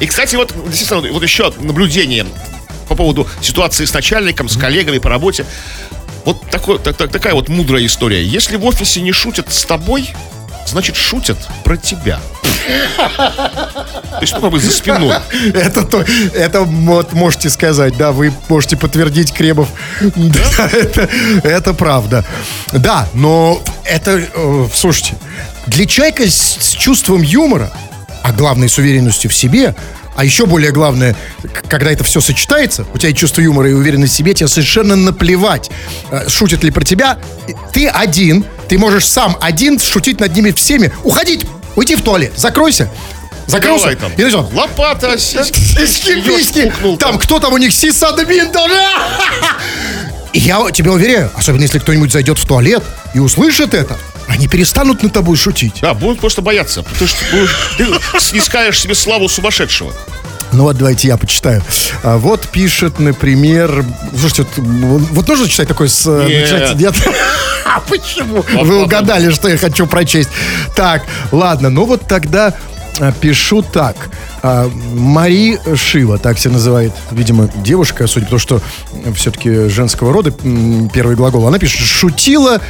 [0.00, 2.26] И, кстати, вот, действительно, вот еще наблюдение.
[2.88, 5.46] по поводу ситуации с начальником, с коллегами по работе.
[6.24, 8.24] Вот такой, так, так- такая вот мудрая история.
[8.24, 10.10] Если в офисе не шутят с тобой,
[10.66, 12.20] значит шутят про тебя.
[12.66, 15.16] То есть, ну, как бы за спиной.
[15.54, 19.68] Это, то, это вот можете сказать, да, вы можете подтвердить Кремов.
[20.00, 21.08] Да, это,
[21.44, 22.24] это правда.
[22.72, 25.16] Да, но это, э, слушайте,
[25.66, 27.70] для человека с, с чувством юмора,
[28.22, 29.74] а главное с уверенностью в себе,
[30.16, 31.14] а еще более главное,
[31.68, 34.96] когда это все сочетается, у тебя и чувство юмора, и уверенность в себе, тебе совершенно
[34.96, 35.70] наплевать,
[36.10, 37.18] э, шутят ли про тебя.
[37.72, 42.90] Ты один, ты можешь сам один шутить над ними всеми, уходить, уйти в туалет, закройся.
[43.46, 43.94] Закрылся.
[43.94, 44.12] Там.
[44.16, 44.50] И начал.
[44.52, 45.60] Лопата, сиськи.
[45.76, 46.72] Письки.
[46.98, 48.74] Там кто там у них сисадмин тоже.
[50.32, 52.82] И я тебе уверяю, особенно если кто-нибудь зайдет в туалет
[53.14, 53.96] и услышит это,
[54.28, 55.74] они перестанут над тобой шутить.
[55.80, 57.86] Да, будут просто бояться, потому что будешь- ты
[58.20, 59.94] снискаешь себе славу сумасшедшего.
[60.56, 61.62] Ну вот давайте я почитаю.
[62.02, 63.84] А, вот пишет, например...
[64.18, 66.06] Слушайте, вот, вот нужно читать такой с...
[66.06, 66.50] Нет.
[66.50, 66.94] начать- Нет.
[67.64, 68.42] А почему?
[68.64, 70.30] Вы угадали, что я хочу прочесть.
[70.74, 72.54] Так, ладно, ну вот тогда
[72.98, 73.96] а, пишу так.
[74.42, 78.62] А, Мари Шива, так себя называет, видимо, девушка, судя по тому, что
[79.14, 80.30] все-таки женского рода
[80.94, 81.46] первый глагол.
[81.46, 82.60] Она пишет, шутила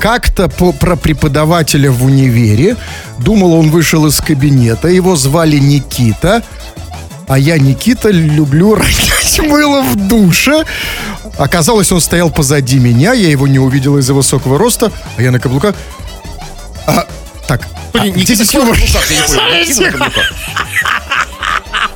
[0.00, 2.76] как-то по- про преподавателя в универе.
[3.18, 4.88] Думала, он вышел из кабинета.
[4.88, 6.42] Его звали Никита.
[7.28, 10.64] А я, Никита, люблю ронять мыло в душе.
[11.38, 15.40] Оказалось, он стоял позади меня, я его не увидел из-за высокого роста, а я на
[15.40, 15.74] каблуках.
[16.86, 17.06] А,
[17.46, 18.78] так, а, где здесь Никита юмор?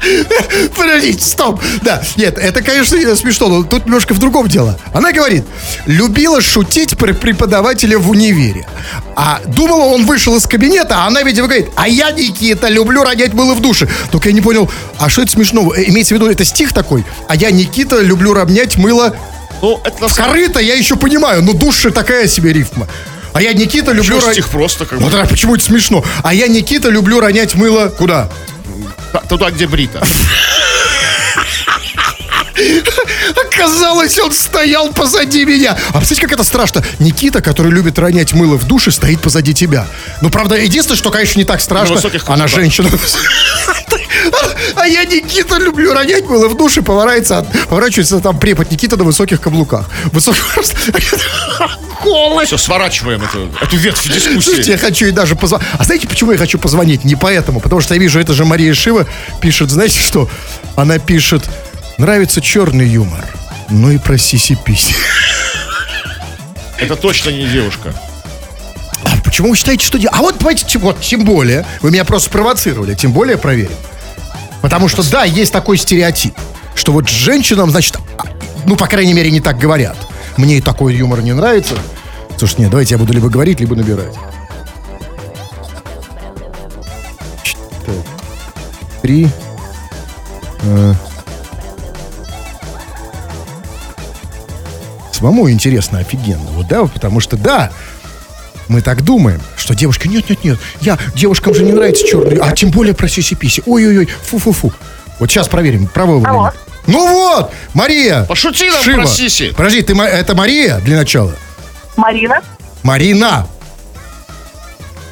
[0.76, 1.60] Подождите, стоп.
[1.82, 4.78] Да, нет, это, конечно, смешно, но тут немножко в другом дело.
[4.92, 5.44] Она говорит,
[5.86, 8.66] любила шутить про преподавателя в универе.
[9.16, 13.34] А думала, он вышел из кабинета, а она, видимо, говорит, а я, Никита, люблю ронять
[13.34, 13.88] мыло в душе.
[14.10, 15.74] Только я не понял, а что это смешного?
[15.74, 17.04] Э, Имеется в виду, это стих такой?
[17.28, 19.14] А я, Никита, люблю ронять мыло
[19.62, 22.86] Ну, это в корыто, я еще понимаю, но душ же такая себе рифма.
[23.32, 24.18] А я, Никита, люблю...
[24.18, 26.04] деле ро- стих просто как Ну бы тогда почему это смешно?
[26.24, 28.28] А я, Никита, люблю ронять мыло куда?
[29.28, 30.02] Туда, где брита.
[33.46, 35.72] Оказалось, он стоял позади меня.
[35.72, 36.84] А представляете, как это страшно?
[36.98, 39.86] Никита, который любит ронять мыло в душе, стоит позади тебя.
[40.20, 42.90] Ну, правда, единственное, что, конечно, не так страшно, она женщина.
[44.76, 49.40] А я, Никита, люблю ронять мыло в душе, поворачивается, поворачивается там препод Никита на высоких
[49.40, 49.86] каблуках.
[50.12, 50.44] Высоких...
[52.02, 52.46] Голый.
[52.46, 54.70] Все, сворачиваем эту, эту ветвь Слушайте, дискуссии.
[54.70, 55.66] я хочу ей даже позвонить.
[55.78, 57.04] А знаете, почему я хочу позвонить?
[57.04, 57.60] Не поэтому.
[57.60, 59.06] Потому что я вижу, это же Мария Шива
[59.40, 60.28] пишет, знаете что?
[60.76, 61.48] Она пишет,
[61.98, 63.24] нравится черный юмор.
[63.68, 64.94] Ну и про сиси-писи.
[66.78, 67.94] Это точно не девушка.
[69.04, 69.98] А почему вы считаете, что...
[70.10, 73.76] А вот, давайте, вот, тем более, вы меня просто спровоцировали, тем более проверим.
[74.62, 76.34] Потому что, да, есть такой стереотип,
[76.74, 78.24] что вот женщинам, значит, а,
[78.66, 79.96] ну, по крайней мере, не так говорят.
[80.40, 81.74] Мне и такой юмор не нравится.
[82.38, 84.14] Слушай, нет, давайте я буду либо говорить, либо набирать.
[87.42, 87.94] Ч- так.
[89.02, 89.28] Три.
[90.62, 90.94] э.
[95.12, 96.50] Самому интересно, офигенно.
[96.52, 97.70] Вот, да, потому что, да,
[98.68, 102.94] мы так думаем, что девушка, нет-нет-нет, я, девушкам же не нравится черный, а тем более
[102.94, 103.62] про сиси-писи.
[103.66, 104.72] Ой-ой-ой, фу-фу-фу.
[105.18, 106.50] Вот сейчас проверим, право вы или Алло.
[106.90, 108.24] Ну вот, Мария.
[108.24, 108.96] Пошути нам Шива.
[109.02, 109.52] про сиси.
[109.56, 111.32] Подожди, ты, это Мария для начала?
[111.96, 112.40] Марина.
[112.82, 113.46] Марина.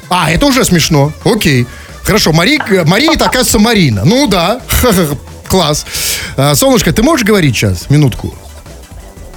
[0.09, 1.11] А, это уже смешно.
[1.23, 1.67] Окей.
[2.03, 4.03] Хорошо, Мари, Мария, это, оказывается, Марина.
[4.03, 4.61] Ну да,
[5.47, 5.85] класс.
[6.35, 7.89] А, Солнышко, ты можешь говорить сейчас?
[7.89, 8.33] Минутку.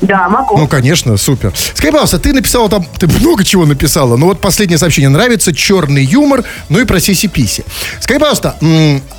[0.00, 0.58] Да, могу.
[0.58, 1.52] Ну, конечно, супер.
[1.74, 5.10] Скажи, пожалуйста, ты написала там, ты много чего написала, но вот последнее сообщение.
[5.10, 7.64] Нравится черный юмор, ну и про сиси-писи.
[8.00, 8.56] Скажи, пожалуйста,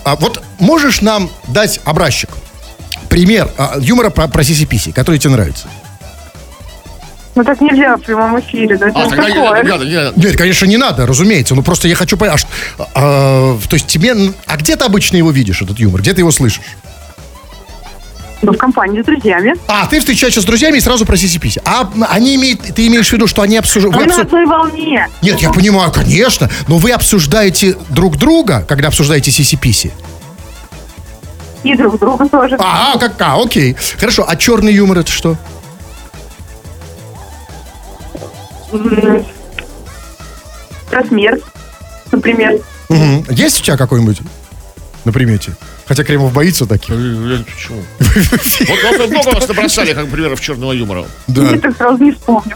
[0.03, 2.29] а вот можешь нам дать образчик?
[3.13, 5.67] Пример а, юмора про, про сиси-писи, который тебе нравится.
[7.35, 8.75] Ну так нельзя в прямом эфире.
[8.75, 9.63] Да, А, тогда не такое.
[9.63, 10.19] не надо, не надо.
[10.19, 11.53] Нет, конечно, не надо, разумеется.
[11.53, 12.49] Ну, просто я хочу понять, а что-
[12.95, 14.15] а, то есть тебе...
[14.47, 16.01] А где ты обычно его видишь, этот юмор?
[16.01, 16.63] Где ты его слышишь?
[18.41, 19.53] Ну, в компании с друзьями.
[19.67, 21.61] А, ты встречаешься с друзьями и сразу про сиси-писи.
[21.65, 22.61] А они имеют...
[22.61, 23.95] Ты имеешь в виду, что они обсуждают...
[23.95, 25.07] Мы на одной волне.
[25.21, 26.49] Нет, я понимаю, конечно.
[26.67, 29.91] Но вы обсуждаете друг друга, когда обсуждаете сиси-писи.
[31.63, 32.57] И друг друга тоже.
[32.59, 33.75] А, как, а, окей.
[33.99, 35.37] Хорошо, а черный юмор это что?
[38.71, 39.25] М,
[40.89, 41.43] Про смерть,
[42.11, 42.59] например.
[42.89, 43.25] Мгм.
[43.29, 44.21] Есть у тебя какой-нибудь
[45.05, 45.53] на примете?
[45.87, 46.87] Хотя Кремов боится таких.
[46.95, 47.81] Почему?
[48.67, 51.05] Вот вот много вас набросали, как примеров черного юмора.
[51.27, 51.43] Да.
[51.49, 52.55] Я так сразу не вспомню.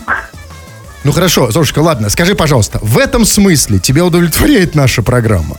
[1.03, 5.57] Ну хорошо, Золушка, ладно, скажи, пожалуйста, в этом смысле тебя удовлетворяет наша программа?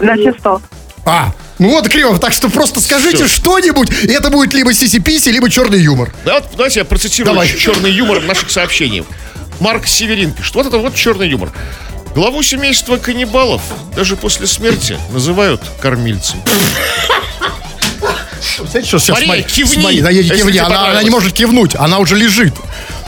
[0.00, 0.60] На все сто.
[1.04, 5.48] А, Ну вот, Кремов, так что просто скажите что-нибудь, и это будет либо сиси либо
[5.48, 6.12] черный юмор.
[6.24, 7.48] Да, вот, давайте я процитирую Давай.
[7.56, 9.06] черный юмор в наших сообщениях.
[9.60, 10.54] Марк Северин пишет.
[10.56, 11.52] Вот это вот черный юмор.
[12.14, 13.62] Главу семейства каннибалов
[13.94, 16.40] даже после смерти называют кормильцем.
[18.70, 20.50] Знаете, что сейчас Мария, кивни, смотри, да, я- если кивни.
[20.52, 21.04] тебе Она, она понравилось.
[21.04, 22.54] не может кивнуть, она уже лежит.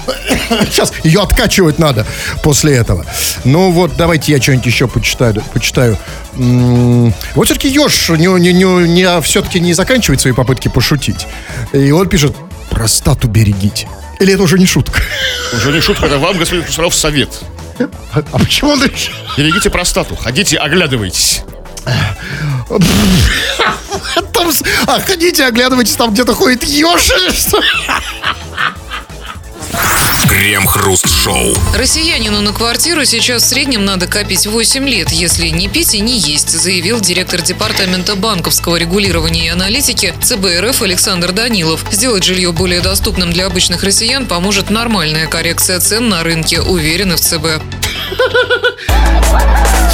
[0.70, 2.06] Сейчас ее откачивать надо
[2.42, 3.04] после этого.
[3.44, 5.42] Ну вот, давайте я что-нибудь еще почитаю.
[5.52, 5.98] почитаю.
[6.34, 11.26] Вот все-таки еж не, не, не, не, все-таки не заканчивает свои попытки пошутить.
[11.72, 12.34] И он пишет,
[12.70, 13.88] простату берегите.
[14.20, 15.02] Или это уже не шутка?
[15.52, 17.28] Уже не шутка, это вам, господин Кусаров, совет.
[17.78, 19.12] А, а почему он решил?
[19.36, 21.42] Берегите простату, ходите, оглядывайтесь.
[24.32, 24.50] Там,
[24.86, 27.58] а, ходите, оглядывайтесь, там где-то ходит еж или что?
[30.28, 31.54] Крем-хруст-шоу.
[31.74, 36.18] Россиянину на квартиру сейчас в среднем надо копить 8 лет, если не пить и не
[36.18, 41.84] есть, заявил директор Департамента банковского регулирования и аналитики ЦБ РФ Александр Данилов.
[41.90, 47.20] Сделать жилье более доступным для обычных россиян поможет нормальная коррекция цен на рынке, уверены в
[47.20, 47.62] ЦБ.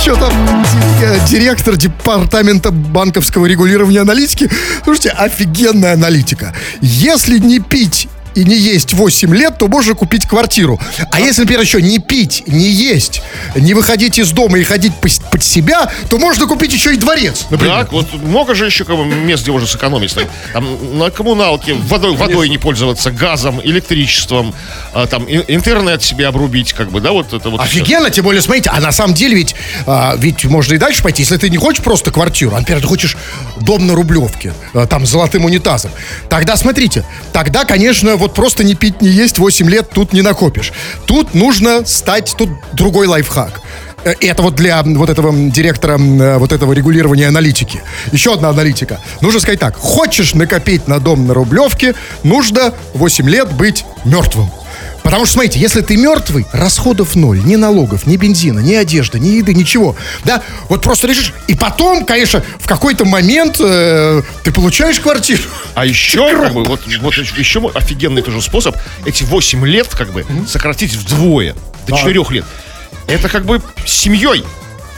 [0.03, 0.65] Что там
[1.01, 4.51] э, директор департамента банковского регулирования и аналитики?
[4.83, 6.55] Слушайте, офигенная аналитика.
[6.81, 10.81] Если не пить и не есть 8 лет, то можно купить квартиру.
[11.11, 13.23] А если, например, еще не пить, не есть,
[13.55, 17.77] не выходить из дома и ходить под себя, то можно купить еще и дворец, например.
[17.77, 20.15] Так, вот много же еще как бы, мест, где можно сэкономить.
[20.15, 24.55] Там, там на коммуналке, водой, водой не пользоваться, газом, электричеством,
[24.93, 27.61] а, там интернет себе обрубить, как бы, да, вот это вот.
[27.61, 29.55] Офигенно, тем более, смотрите, а на самом деле ведь,
[29.87, 32.89] а, ведь можно и дальше пойти, если ты не хочешь просто квартиру, а, например, ты
[32.89, 33.17] хочешь
[33.61, 35.91] дом на Рублевке, а, там, с золотым унитазом,
[36.29, 40.73] тогда, смотрите, тогда, конечно, вот просто не пить, не есть 8 лет тут не накопишь.
[41.07, 43.61] Тут нужно стать, тут другой лайфхак.
[44.05, 47.83] Э, это вот для вот этого директора э, вот этого регулирования аналитики.
[48.13, 49.01] Еще одна аналитика.
[49.21, 49.77] Нужно сказать так.
[49.77, 54.49] Хочешь накопить на дом на Рублевке, нужно 8 лет быть мертвым.
[55.03, 57.43] Потому что, смотрите, если ты мертвый, расходов ноль.
[57.45, 59.97] Ни налогов, ни бензина, ни одежды, ни еды, ничего.
[60.25, 61.33] Да, вот просто решишь.
[61.49, 65.43] И потом, конечно, в какой-то момент э, ты получаешь квартиру.
[65.75, 70.25] А еще, как бы, вот, вот еще офигенный тоже способ, эти 8 лет, как бы,
[70.49, 71.55] сократить вдвое,
[71.87, 72.45] до 4 лет.
[73.09, 74.45] Это как бы семьей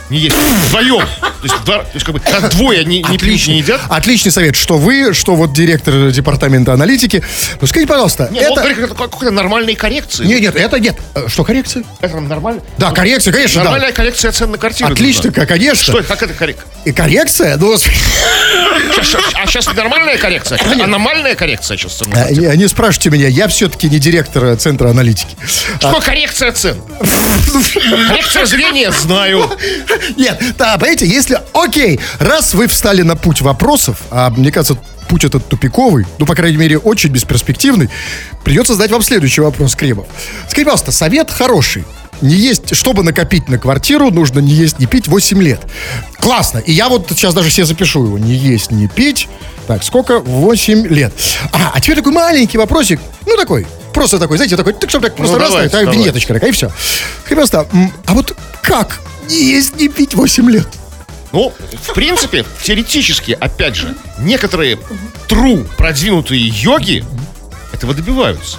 [0.09, 0.35] не есть
[0.67, 1.07] вдвоем.
[1.45, 3.79] То есть, два- то есть как бы, как двое не, не пьют, не едят.
[3.87, 7.23] Отличный совет, что вы, что вот директор департамента аналитики.
[7.61, 8.61] Ну, скажите, пожалуйста, Нет, он это...
[8.61, 10.25] говорит, это какой-то нормальной коррекции.
[10.25, 10.95] Нет, нет, это нет.
[11.13, 11.83] Э, Что, коррекция?
[12.01, 12.63] Это нормально?
[12.79, 13.65] Да, коррекция, конечно, да.
[13.65, 14.57] Нормальная коррекция цен на.
[14.57, 15.45] Отлично, нужна.
[15.45, 15.83] конечно.
[15.83, 16.65] Что, это, как это коррекция?
[16.83, 17.75] И коррекция, ну,
[19.35, 20.59] А сейчас нормальная коррекция?
[20.81, 25.35] Аномальная коррекция сейчас э, не, не спрашивайте меня, я все-таки не директор э, центра аналитики.
[25.79, 26.81] Что коррекция цен?
[28.07, 29.49] Коррекция зрения знаю.
[30.17, 35.23] Нет, да, понимаете, если, окей, раз вы встали на путь вопросов, а мне кажется, путь
[35.23, 37.89] этот тупиковый, ну, по крайней мере, очень бесперспективный,
[38.43, 40.07] придется задать вам следующий вопрос, Кремов.
[40.47, 41.85] Скажите, пожалуйста, совет хороший.
[42.21, 45.59] Не есть, чтобы накопить на квартиру, нужно не есть, не пить 8 лет.
[46.19, 46.59] Классно.
[46.59, 48.17] И я вот сейчас даже все запишу его.
[48.17, 49.27] Не есть, не пить.
[49.67, 50.19] Так, сколько?
[50.19, 51.13] 8 лет.
[51.51, 53.01] А, а теперь такой маленький вопросик.
[53.25, 53.67] Ну, такой.
[53.93, 56.03] Просто такой, знаете, такой, так, чтобы так просто раз, давайте, такая давайте.
[56.03, 56.71] винеточка такая, и все.
[57.73, 60.67] М, а вот как не есть, не пить 8 лет?
[61.35, 64.79] Ну, в принципе, теоретически, опять же, некоторые
[65.27, 67.03] тру продвинутые йоги
[67.73, 68.57] этого добиваются.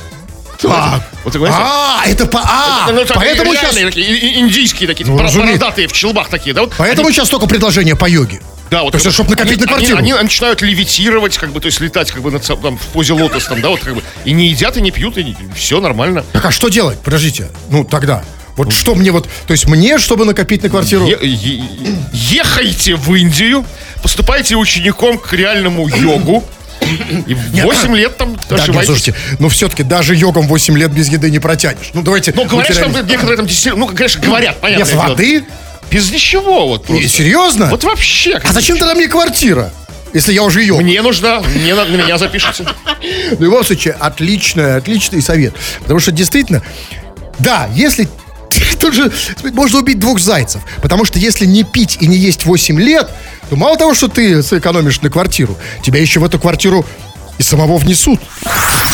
[0.60, 1.02] Так.
[1.24, 1.58] Вот вы понимаете?
[1.58, 2.40] А, это по...
[2.42, 3.74] А, Ну, поэтому сейчас...
[3.74, 6.62] такие, индийские такие, Ну, бородатые в челбах такие, да?
[6.62, 8.40] Вот Поэтому они- сейчас только предложение по йоге.
[8.70, 9.98] да, вот То есть, чтобы накопить они- на квартиру.
[9.98, 13.12] Они, они начинают левитировать, как бы, то есть летать, как бы, со- там, в позе
[13.14, 16.24] лотос, там, да, вот, как бы, и не едят, и не пьют, и все нормально.
[16.32, 16.98] Так а что делать?
[17.00, 17.50] Подождите.
[17.70, 18.22] Ну, тогда.
[18.56, 19.28] Вот что мне вот...
[19.46, 21.06] То есть мне, чтобы накопить на квартиру...
[21.06, 21.62] Е- е-
[22.12, 23.64] ехайте в Индию,
[24.02, 26.42] поступайте учеником к реальному йогу,
[27.26, 28.86] и в 8 лет там Да, нет, доживайте.
[28.86, 31.90] слушайте, ну все-таки даже йогом 8 лет без еды не протянешь.
[31.94, 32.32] Ну давайте...
[32.34, 33.46] Ну, говорят, что там некоторые там
[33.78, 34.84] ну, конечно, говорят, понятно.
[34.84, 35.44] Без воды?
[35.90, 37.04] Без ничего, вот просто.
[37.04, 37.66] И, серьезно?
[37.66, 38.40] Вот вообще.
[38.42, 39.72] А зачем тогда мне квартира?
[40.12, 40.80] Если я уже йог.
[40.80, 42.64] Мне нужна, мне на, на меня запишите.
[43.38, 45.54] В любом случае, отличный, отличный совет.
[45.80, 46.62] Потому что действительно,
[47.38, 48.08] да, если
[48.80, 49.12] тут же
[49.52, 50.62] можно убить двух зайцев.
[50.82, 53.10] Потому что если не пить и не есть 8 лет,
[53.48, 56.84] то мало того, что ты сэкономишь на квартиру, тебя еще в эту квартиру
[57.38, 58.20] и самого внесут.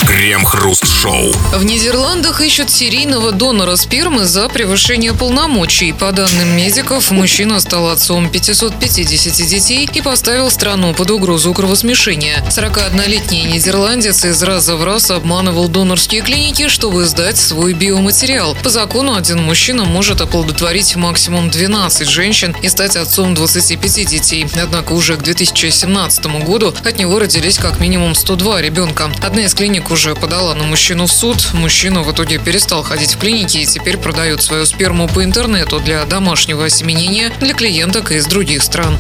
[0.07, 1.33] Крем-хруст-шоу.
[1.55, 5.93] В Нидерландах ищут серийного донора спермы за превышение полномочий.
[5.93, 12.45] По данным медиков, мужчина стал отцом 550 детей и поставил страну под угрозу кровосмешения.
[12.49, 18.57] 41-летний нидерландец из раза в раз обманывал донорские клиники, чтобы сдать свой биоматериал.
[18.63, 24.47] По закону один мужчина может оплодотворить максимум 12 женщин и стать отцом 25 детей.
[24.61, 29.11] Однако уже к 2017 году от него родились как минимум 102 ребенка.
[29.23, 31.51] Одна из клиник уже подала на мужчину в суд.
[31.53, 36.03] Мужчина в итоге перестал ходить в клиники и теперь продает свою сперму по интернету для
[36.07, 38.97] домашнего осеменения для клиенток из других стран.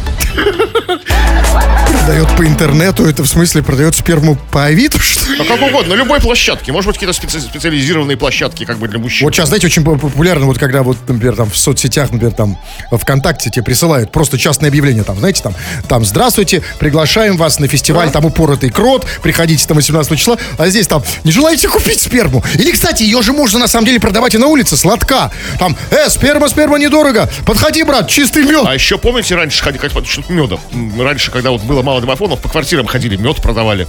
[1.92, 5.38] Продает по интернету, это в смысле продает сперму по Авито, что ли?
[5.38, 6.72] Ну, как угодно, на любой площадке.
[6.72, 9.26] Может быть, какие-то специ- специализированные площадки, как бы для мужчин.
[9.26, 12.58] Вот сейчас, знаете, очень по- популярно, вот когда вот, например, там в соцсетях, например, там
[12.90, 15.54] ВКонтакте тебе присылают просто частное объявление, там, знаете, там,
[15.88, 20.86] там, здравствуйте, приглашаем вас на фестиваль, там, упоротый крот, приходите там 18 числа, а здесь
[20.86, 22.42] там, не желаете купить сперму?
[22.54, 25.30] Или, кстати, ее же можно на самом деле продавать и на улице, сладка.
[25.58, 28.64] Там, э, сперма, сперма недорого, подходи, брат, чистый мед.
[28.66, 30.58] А еще помните, раньше ходили, как что-то меда.
[30.72, 33.86] М, Раньше, когда вот было мало домофонов, по квартирам ходили, мед продавали.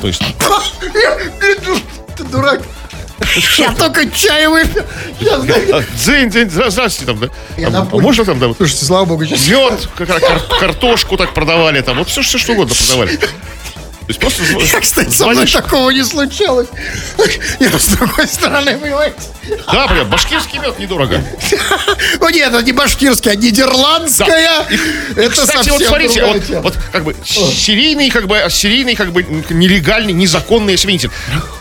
[0.00, 0.22] То есть,
[2.16, 2.60] Ты дурак.
[3.58, 4.82] Я только чай выпил.
[5.72, 7.28] А, дзынь, дзынь, здра- здравствуйте там, да?
[7.56, 8.04] Я Там, а напомню.
[8.06, 9.46] можно там, да, Слушайте, слава богу, сейчас...
[9.48, 13.18] мед, как- кар- картошку так продавали, там, вот все, все что угодно продавали.
[14.06, 16.68] То есть просто зв- Я, кстати, со мной такого не случалось.
[17.58, 19.16] Я с другой стороны, понимаете?
[19.72, 21.22] да, прям, башкирский мед недорого.
[22.20, 24.66] Ну нет, это не башкирская, а нидерландская.
[25.16, 30.12] Это Кстати, вот смотрите, вот, вот как бы серийный, как бы серийный, как бы нелегальный,
[30.12, 31.10] незаконный освинитель.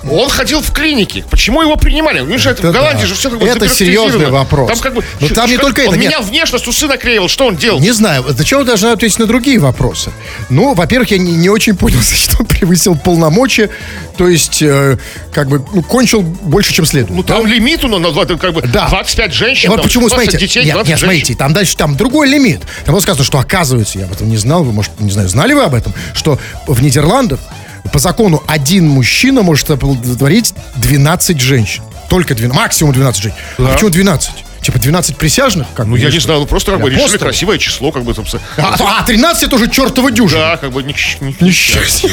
[0.10, 1.24] Он ходил в клиники.
[1.30, 2.20] Почему его принимали?
[2.22, 3.08] У же это, в Это Голландии да.
[3.08, 4.70] же все как бы Это серьезный вопрос.
[4.70, 6.10] Там как бы, Но там не только он это, нет.
[6.10, 7.28] меня внешность усы наклеивал.
[7.30, 7.80] Что он делал?
[7.80, 10.12] Не знаю, зачем вы должны ответить на другие вопросы?
[10.50, 12.00] Ну, во-первых, я не, не очень понял,
[12.34, 13.70] что превысил полномочия,
[14.18, 14.98] то есть, э,
[15.32, 17.16] как бы, ну, кончил больше, чем следует.
[17.16, 18.88] Ну там лимит, ну, на два- как бы Да.
[18.90, 21.16] 25 И женщин, вот там, почему, 20 смотрите, детей, нет, 20 нет, женщин.
[21.18, 22.62] смотрите, там дальше там другой лимит.
[22.86, 25.54] Там было сказано, что оказывается, я об этом не знал, вы, может, не знаю, знали
[25.54, 27.40] вы об этом, что в Нидерландах
[27.92, 31.84] по закону один мужчина может оплодотворить 12 женщин.
[32.10, 33.38] Только 12, максимум 12 женщин.
[33.58, 34.32] А почему 12?
[34.64, 35.68] Типа 12 присяжных?
[35.76, 38.26] Как Ну, я не знаю, ну просто как бы решили красивое число, как бы там.
[38.58, 40.42] А, а 13 это уже чертова дюжина.
[40.42, 42.10] Да, как бы не, не- Несчастье.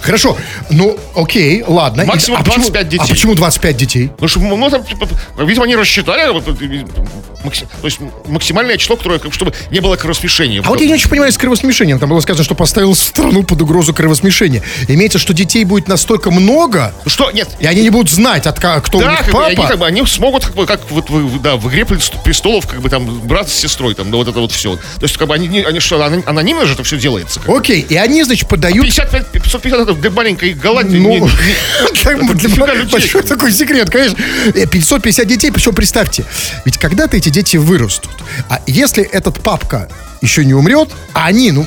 [0.00, 0.36] Хорошо,
[0.70, 2.04] ну окей, ладно.
[2.04, 3.04] Максимум а почему- 25 детей.
[3.04, 4.10] А почему 25 детей?
[4.20, 6.84] Ну, что, ну, там, типа, видимо, они рассчитали, вот, э,
[7.44, 10.60] макси- то есть максимальное число, которое, чтобы не было кровосмешения.
[10.64, 11.98] А вот я не очень понимаю с кровосмешением.
[11.98, 14.62] Там было сказано, что поставил страну под угрозу кровосмешения.
[14.88, 18.98] Имеется, что детей будет настолько много, Что, нет, и они не будут знать, от, кто
[18.98, 19.46] у да, них как бы, папа.
[19.46, 22.66] они, как бы, они смогут, как, бы, как вот, в, да, в «Игре прест- престолов»,
[22.66, 24.76] как бы там брат с сестрой, там, да, вот это вот все.
[24.76, 27.40] То есть, как бы, они, они что, ано- анонимно же это все делается?
[27.40, 27.58] Как бы.
[27.58, 28.84] Окей, и они, значит, подают...
[28.84, 30.98] 55, 550 это для маленькой Голландии.
[30.98, 34.18] Ну, не- не- для- большой такой секрет, конечно.
[34.54, 36.24] Э, 550 детей, причем представьте,
[36.64, 38.10] ведь когда-то эти дети вырастут.
[38.48, 39.88] А если этот папка
[40.22, 41.66] еще не умрет, а они, ну,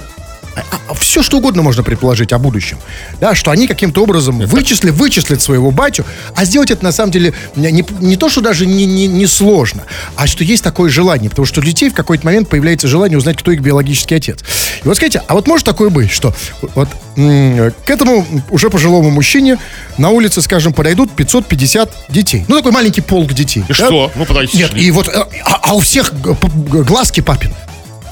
[1.00, 2.78] все что угодно можно предположить о будущем.
[3.20, 7.34] Да, что они каким-то образом вычислят, вычислят своего батю, а сделать это на самом деле
[7.56, 9.84] не, не- то, что даже не, не, не сложно,
[10.16, 11.30] а что есть такое желание.
[11.30, 14.40] Потому что у детей в какой-то момент появляется желание узнать, кто их биологический отец.
[14.84, 16.34] И вот скажите, а вот может такое быть, что
[16.76, 19.58] вот к этому уже пожилому мужчине
[19.98, 22.46] на улице, скажем, подойдут 550 детей.
[22.48, 23.64] Ну, такой маленький полк детей.
[23.68, 24.12] И что?
[24.16, 24.58] Ну, подойдите.
[24.58, 27.56] Нет, и вот, э, а, а у всех глазки папины,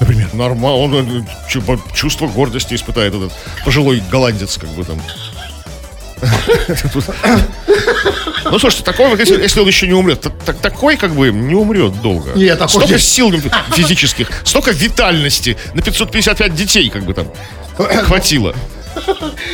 [0.00, 0.28] например.
[0.34, 3.32] Нормально, он э, чувство гордости испытает этот
[3.64, 5.00] пожилой голландец, как бы там.
[8.50, 11.54] Ну, слушайте, такой, если, если он еще не умрет, та- та- такой, как бы, не
[11.54, 12.32] умрет долго.
[12.34, 13.32] Нет, такой Столько сил
[13.74, 17.28] физических, столько витальности на 555 детей, как бы там,
[18.04, 18.54] хватило.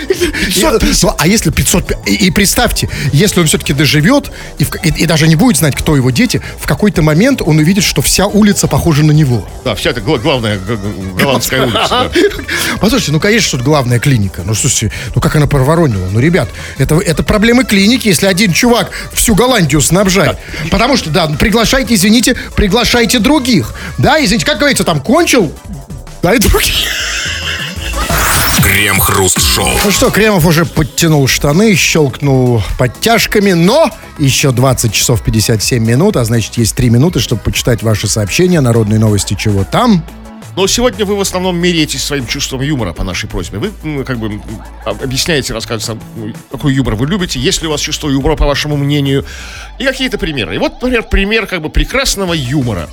[0.09, 0.63] И-
[1.03, 1.93] ну, а если 500...
[2.07, 5.75] И, и представьте, если он все-таки доживет и, в- и- и даже не будет знать,
[5.77, 9.47] кто его дети, в какой-то момент он увидит, что вся улица похожа на него.
[9.65, 10.59] Да, вся эта гла- главная
[11.19, 11.89] голландская улица.
[11.91, 12.11] да.
[12.81, 14.43] Послушайте, ну, конечно, что главная клиника.
[14.45, 16.09] Ну, слушайте, ну, как она проворонила?
[16.11, 20.39] Ну, ребят, это, это проблемы клиники, если один чувак всю Голландию снабжает.
[20.71, 23.75] Потому что, да, приглашайте, извините, приглашайте других.
[23.99, 25.53] Да, извините, как говорится, там кончил,
[26.23, 26.75] да, и других.
[28.85, 29.67] Крем-хруст-шоу.
[29.83, 36.25] Ну что, Кремов уже подтянул штаны, щелкнул подтяжками, но еще 20 часов 57 минут, а
[36.27, 40.05] значит, есть 3 минуты, чтобы почитать ваши сообщения, народные новости, чего там.
[40.55, 43.57] Но сегодня вы в основном меряетесь своим чувством юмора по нашей просьбе.
[43.59, 44.39] Вы м, как бы
[44.85, 48.45] об- объясняете, рассказываете, ну, какой юмор вы любите, есть ли у вас чувство юмора, по
[48.45, 49.25] вашему мнению,
[49.79, 50.57] и какие-то примеры.
[50.57, 52.91] И вот, например, пример как бы прекрасного юмора.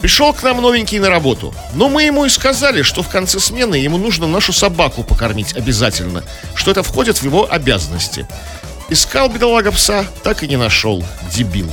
[0.00, 1.52] Пришел к нам новенький на работу.
[1.74, 6.22] Но мы ему и сказали, что в конце смены ему нужно нашу собаку покормить обязательно,
[6.54, 8.26] что это входит в его обязанности.
[8.88, 11.04] Искал бедолага пса, так и не нашел.
[11.34, 11.72] Дебил.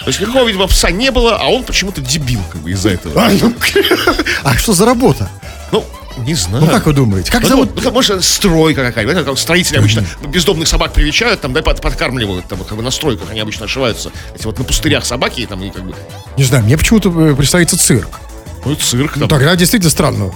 [0.00, 3.26] То есть никакого, видимо, пса не было, а он почему-то дебил как бы из-за этого.
[3.26, 3.52] А, ну,
[4.44, 5.28] а что за работа?
[5.70, 5.84] Ну,
[6.24, 6.64] не знаю.
[6.64, 7.30] Ну, как вы думаете?
[7.30, 7.70] Как Ну, зовут?
[7.74, 9.24] вот, ну, может, стройка какая-нибудь.
[9.24, 13.30] Как строители обычно бездомных собак привечают, там, да, под- подкармливают, там, как бы на стройках
[13.30, 14.10] они обычно ошиваются.
[14.34, 15.94] Эти вот на пустырях собаки, и там, и как бы,
[16.36, 18.20] Не знаю, мне почему-то э, представится цирк.
[18.64, 19.22] ну, цирк, там.
[19.22, 20.32] Ну, тогда действительно странно.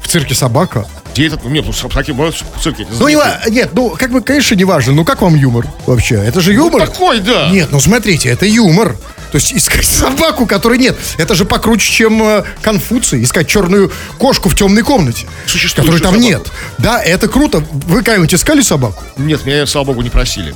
[0.00, 0.86] В цирке собака.
[1.14, 2.86] Где этот, ну, нет, ну, собаки бывают в цирке.
[2.98, 3.16] Ну, не,
[3.50, 4.92] нет, ну, как бы, конечно, не важно.
[4.92, 6.16] Ну, как вам юмор вообще?
[6.16, 6.86] Это же юмор.
[6.86, 7.48] Такой, да.
[7.50, 8.96] Нет, ну смотрите, это юмор.
[9.32, 13.22] То есть искать собаку, которой нет, это же покруче, чем э, Конфуций.
[13.22, 16.28] Искать черную кошку в темной комнате, Существующую которой там собаку.
[16.44, 16.52] нет.
[16.78, 17.64] Да, это круто.
[17.72, 19.02] Вы когда-нибудь искали собаку?
[19.16, 20.54] Нет, меня, слава богу, не просили.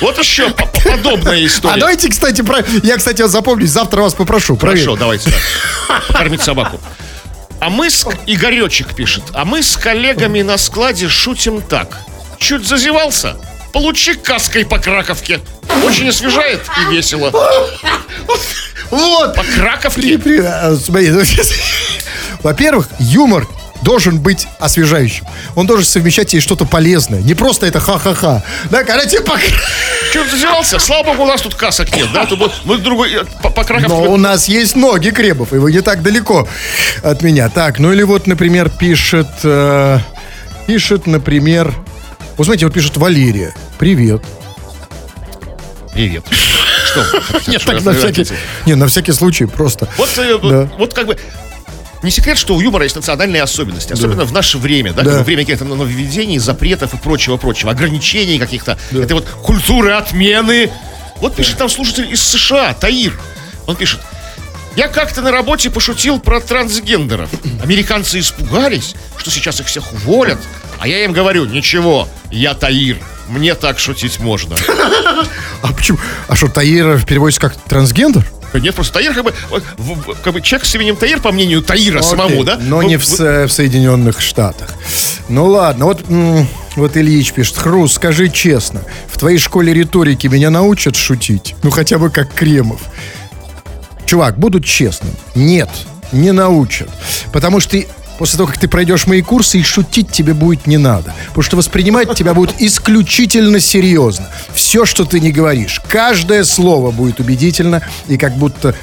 [0.00, 1.78] Вот еще по- по- подобная А история.
[1.80, 2.64] давайте, кстати, про...
[2.82, 4.56] я, кстати, вас запомню, завтра вас попрошу.
[4.56, 4.98] Хорошо, проверь.
[4.98, 5.30] давайте.
[5.30, 6.00] да.
[6.08, 6.80] Покормить собаку.
[7.60, 8.04] А мы с...
[8.26, 9.22] Игоречек пишет.
[9.32, 11.98] А мы с коллегами на складе шутим так.
[12.38, 13.36] Чуть зазевался?
[13.72, 15.40] Получи каской по краковке.
[15.84, 17.30] Очень освежает и весело.
[18.90, 19.34] Вот.
[19.34, 20.18] По краковке?
[20.44, 21.22] А, смотри, ну,
[22.42, 23.46] Во-первых, юмор
[23.82, 25.24] должен быть освежающим.
[25.54, 27.20] Он должен совмещать и что-то полезное.
[27.20, 28.42] Не просто это ха-ха-ха.
[28.70, 29.38] Да, когда тебе по...
[30.12, 30.78] Чуть зазевался?
[30.78, 32.26] Слава богу, у нас тут касок нет, да?
[32.26, 33.12] Тут Мы другой...
[33.12, 33.88] э, По, по краковке...
[33.94, 36.48] Но у нас есть ноги, Кребов, и вы не так далеко
[37.02, 37.48] от меня.
[37.50, 39.28] Так, ну или вот, например, пишет...
[39.44, 39.98] э,
[40.66, 41.72] пишет, например...
[42.38, 43.52] Вот смотрите, вот пишет Валерия.
[43.78, 44.22] Привет.
[45.92, 46.24] Привет.
[46.86, 47.04] Что?
[47.48, 48.26] Нет, так на всякий...
[48.64, 49.88] Не, на всякий случай просто.
[49.98, 50.38] Вот, э, Да.
[50.38, 51.18] вот, вот как бы
[52.04, 55.22] не секрет, что у юмора есть национальные особенности, особенно в наше время, да, Да.
[55.24, 60.70] время каких-то нововведений, запретов и прочего-прочего, ограничений каких-то, это вот культуры отмены.
[61.16, 63.18] Вот пишет там слушатель из США, Таир.
[63.66, 63.98] Он пишет,
[64.76, 67.28] я как-то на работе пошутил про трансгендеров.
[67.64, 70.38] Американцы испугались, что сейчас их всех уволят,
[70.78, 72.98] а я им говорю, ничего, я Таир,
[73.28, 74.56] мне так шутить можно.
[75.62, 75.98] А почему?
[76.28, 78.24] А что, Таира переводится как трансгендер?
[78.54, 79.34] Нет, просто Таир как бы,
[79.76, 82.56] в- как бы человек с именем Таир, по мнению Таира Окей, самому, да?
[82.60, 84.72] Но Ну, не в, в- С- в Соединенных Штатах.
[85.28, 86.04] Ну ладно, вот,
[86.76, 87.56] вот Ильич пишет.
[87.58, 91.56] Хрус, скажи честно, в твоей школе риторики меня научат шутить?
[91.64, 92.80] Ну хотя бы как Кремов.
[94.06, 95.12] Чувак, будут честным.
[95.34, 95.68] Нет,
[96.12, 96.88] не научат.
[97.32, 97.76] Потому что
[98.18, 101.14] после того, как ты пройдешь мои курсы, и шутить тебе будет не надо.
[101.28, 104.28] Потому что воспринимать тебя будут исключительно серьезно.
[104.52, 108.74] Все, что ты не говоришь, каждое слово будет убедительно, и как будто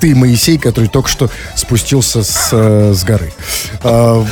[0.00, 3.32] ты, Моисей, который только что спустился с, э, с горы.
[3.82, 4.24] А,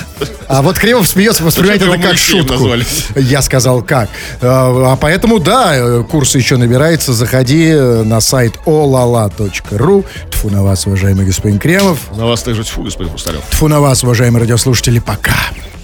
[0.49, 2.53] а вот Кремов смеется, воспринимает это как Моисеем шутку.
[2.55, 2.87] назвали?
[3.16, 4.09] Я сказал как.
[4.41, 7.12] А а поэтому, да, курсы еще набирается.
[7.12, 10.05] Заходи на сайт olala.ru.
[10.31, 11.99] Тфу на вас, уважаемый господин Кремов.
[12.16, 13.43] На вас также тьфу, господин Хрусталев.
[13.51, 14.99] Тфу на вас, уважаемые радиослушатели.
[14.99, 15.37] Пока.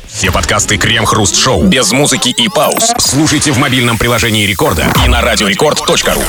[0.08, 2.92] Все подкасты Крем-Хруст Шоу без музыки и пауз.
[2.98, 6.24] Слушайте в мобильном приложении Рекорда и на радиорекорд.ру.